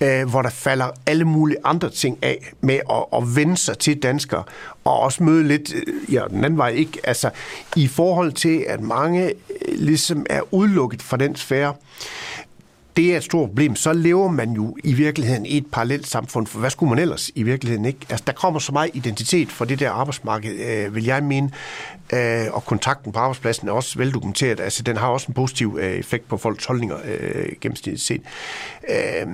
øh, 0.00 0.28
hvor 0.28 0.42
der 0.42 0.50
falder 0.50 0.86
alle 1.06 1.24
mulige 1.24 1.58
andre 1.64 1.90
ting 1.90 2.18
af 2.22 2.52
med 2.60 2.80
at, 2.90 3.04
at 3.12 3.36
vende 3.36 3.56
sig 3.56 3.78
til 3.78 4.02
danskere, 4.02 4.42
og 4.84 5.00
også 5.00 5.22
møde 5.22 5.48
lidt, 5.48 5.74
øh, 5.74 6.14
ja, 6.14 6.22
den 6.30 6.44
anden 6.44 6.58
vej 6.58 6.68
ikke, 6.68 7.00
altså 7.04 7.30
i 7.76 7.86
forhold 7.86 8.32
til, 8.32 8.64
at 8.68 8.80
mange 8.80 9.28
øh, 9.28 9.32
ligesom 9.78 10.26
er 10.30 10.54
udelukket 10.54 11.02
fra 11.02 11.16
den 11.16 11.36
sfære, 11.36 11.74
det 12.98 13.12
er 13.12 13.16
et 13.16 13.24
stort 13.24 13.48
problem, 13.48 13.76
så 13.76 13.92
lever 13.92 14.28
man 14.28 14.52
jo 14.52 14.76
i 14.84 14.92
virkeligheden 14.92 15.46
i 15.46 15.56
et 15.56 15.66
parallelt 15.72 16.06
samfund, 16.06 16.46
for 16.46 16.58
hvad 16.58 16.70
skulle 16.70 16.90
man 16.90 16.98
ellers 16.98 17.30
i 17.34 17.42
virkeligheden 17.42 17.84
ikke? 17.84 17.98
Altså, 18.10 18.24
der 18.26 18.32
kommer 18.32 18.60
så 18.60 18.72
meget 18.72 18.90
identitet 18.94 19.48
for 19.48 19.64
det 19.64 19.80
der 19.80 19.90
arbejdsmarked, 19.90 20.50
øh, 20.50 20.94
vil 20.94 21.04
jeg 21.04 21.22
mene, 21.22 21.50
øh, 22.12 22.46
og 22.52 22.64
kontakten 22.64 23.12
på 23.12 23.18
arbejdspladsen 23.18 23.68
er 23.68 23.72
også 23.72 23.98
veldokumenteret. 23.98 24.60
Altså, 24.60 24.82
den 24.82 24.96
har 24.96 25.08
også 25.08 25.26
en 25.28 25.34
positiv 25.34 25.78
øh, 25.80 25.90
effekt 25.90 26.28
på 26.28 26.36
folks 26.36 26.64
holdninger 26.64 26.96
øh, 27.04 27.46
gennemsnitligt 27.60 28.02
set. 28.02 28.22
Øh, 28.88 29.26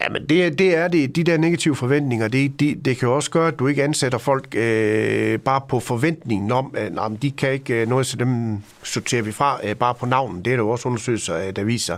ja, 0.00 0.08
men 0.10 0.26
det, 0.28 0.58
det 0.58 0.76
er 0.76 0.88
det, 0.88 1.16
de 1.16 1.24
der 1.24 1.36
negative 1.36 1.76
forventninger, 1.76 2.28
det, 2.28 2.60
det, 2.60 2.84
det 2.84 2.98
kan 2.98 3.08
jo 3.08 3.14
også 3.14 3.30
gøre, 3.30 3.48
at 3.48 3.58
du 3.58 3.66
ikke 3.66 3.84
ansætter 3.84 4.18
folk 4.18 4.54
øh, 4.56 5.38
bare 5.38 5.60
på 5.68 5.80
forventningen 5.80 6.52
om, 6.52 6.74
at 6.76 6.92
nej, 6.92 7.08
de 7.22 7.30
kan 7.30 7.52
ikke 7.52 7.74
øh, 7.74 7.88
noget, 7.88 8.06
så 8.06 8.16
dem 8.16 8.58
sorterer 8.82 9.22
vi 9.22 9.32
fra 9.32 9.60
øh, 9.64 9.76
bare 9.76 9.94
på 9.94 10.06
navnen. 10.06 10.44
Det 10.44 10.52
er 10.52 10.56
der 10.56 10.62
jo 10.62 10.70
også 10.70 10.88
undersøgelser, 10.88 11.46
øh, 11.46 11.56
der 11.56 11.64
viser. 11.64 11.96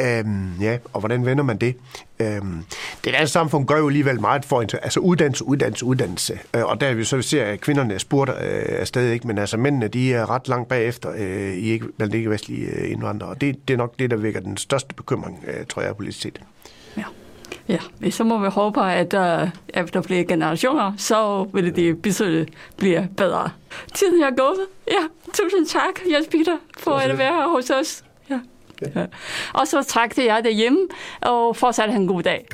Øh, 0.00 0.24
ja, 0.60 0.78
og 0.92 1.00
hvordan 1.00 1.26
vender 1.26 1.44
man 1.44 1.56
det? 1.56 1.74
Øhm, 2.20 2.64
det 3.04 3.12
danske 3.12 3.32
samfund 3.32 3.66
gør 3.66 3.78
jo 3.78 3.86
alligevel 3.86 4.20
meget 4.20 4.44
for 4.44 4.60
altså 4.60 5.00
uddannelse, 5.00 5.44
uddannelse, 5.44 5.84
uddannelse. 5.84 6.38
Øh, 6.56 6.64
og 6.64 6.80
der 6.80 6.94
vi 6.94 7.04
så 7.04 7.22
ser, 7.22 7.44
at 7.44 7.60
kvinderne 7.60 7.98
spurgte 7.98 8.32
øh, 8.32 8.80
er 8.80 8.84
stadig 8.84 9.12
ikke, 9.12 9.26
men 9.26 9.38
altså 9.38 9.56
mændene, 9.56 9.88
de 9.88 10.14
er 10.14 10.30
ret 10.30 10.48
langt 10.48 10.68
bagefter 10.68 11.12
øh, 11.16 11.54
i 11.54 11.70
ikke, 11.70 11.86
blandt 11.96 12.14
ikke 12.14 12.30
vestlige 12.30 12.66
øh, 12.66 12.90
indvandrere. 12.90 13.30
Og 13.30 13.40
det, 13.40 13.68
det 13.68 13.74
er 13.74 13.78
nok 13.78 13.98
det, 13.98 14.10
der 14.10 14.16
vækker 14.16 14.40
den 14.40 14.56
største 14.56 14.94
bekymring, 14.94 15.44
øh, 15.46 15.66
tror 15.66 15.82
jeg, 15.82 15.96
politisk 15.96 16.20
set. 16.20 16.40
Ja. 16.96 17.02
Ja, 17.68 18.10
så 18.10 18.24
må 18.24 18.38
vi 18.38 18.48
håbe, 18.48 18.80
at 18.80 19.14
øh, 19.14 19.20
der 19.20 19.48
efter 19.68 20.02
flere 20.02 20.24
generationer, 20.24 20.92
så 20.96 21.46
vil 21.52 21.76
det 21.76 22.02
besøg 22.02 22.48
blive 22.76 23.08
bedre. 23.16 23.50
Tiden 23.94 24.22
er 24.22 24.36
gået. 24.36 24.60
Ja, 24.88 25.06
tusind 25.34 25.66
tak, 25.66 26.00
Jens 26.12 26.26
Peter, 26.30 26.56
for 26.78 26.90
at 26.90 27.18
være 27.18 27.32
her 27.32 27.48
hos 27.48 27.70
os. 27.70 28.02
Ja. 28.82 29.06
Og 29.54 29.68
så 29.68 29.82
trak 29.82 30.18
jeg 30.18 30.44
det 30.44 30.54
hjem 30.54 30.78
og 31.22 31.56
fortsatte 31.56 31.94
en 31.94 32.06
god 32.06 32.22
dag. 32.22 32.46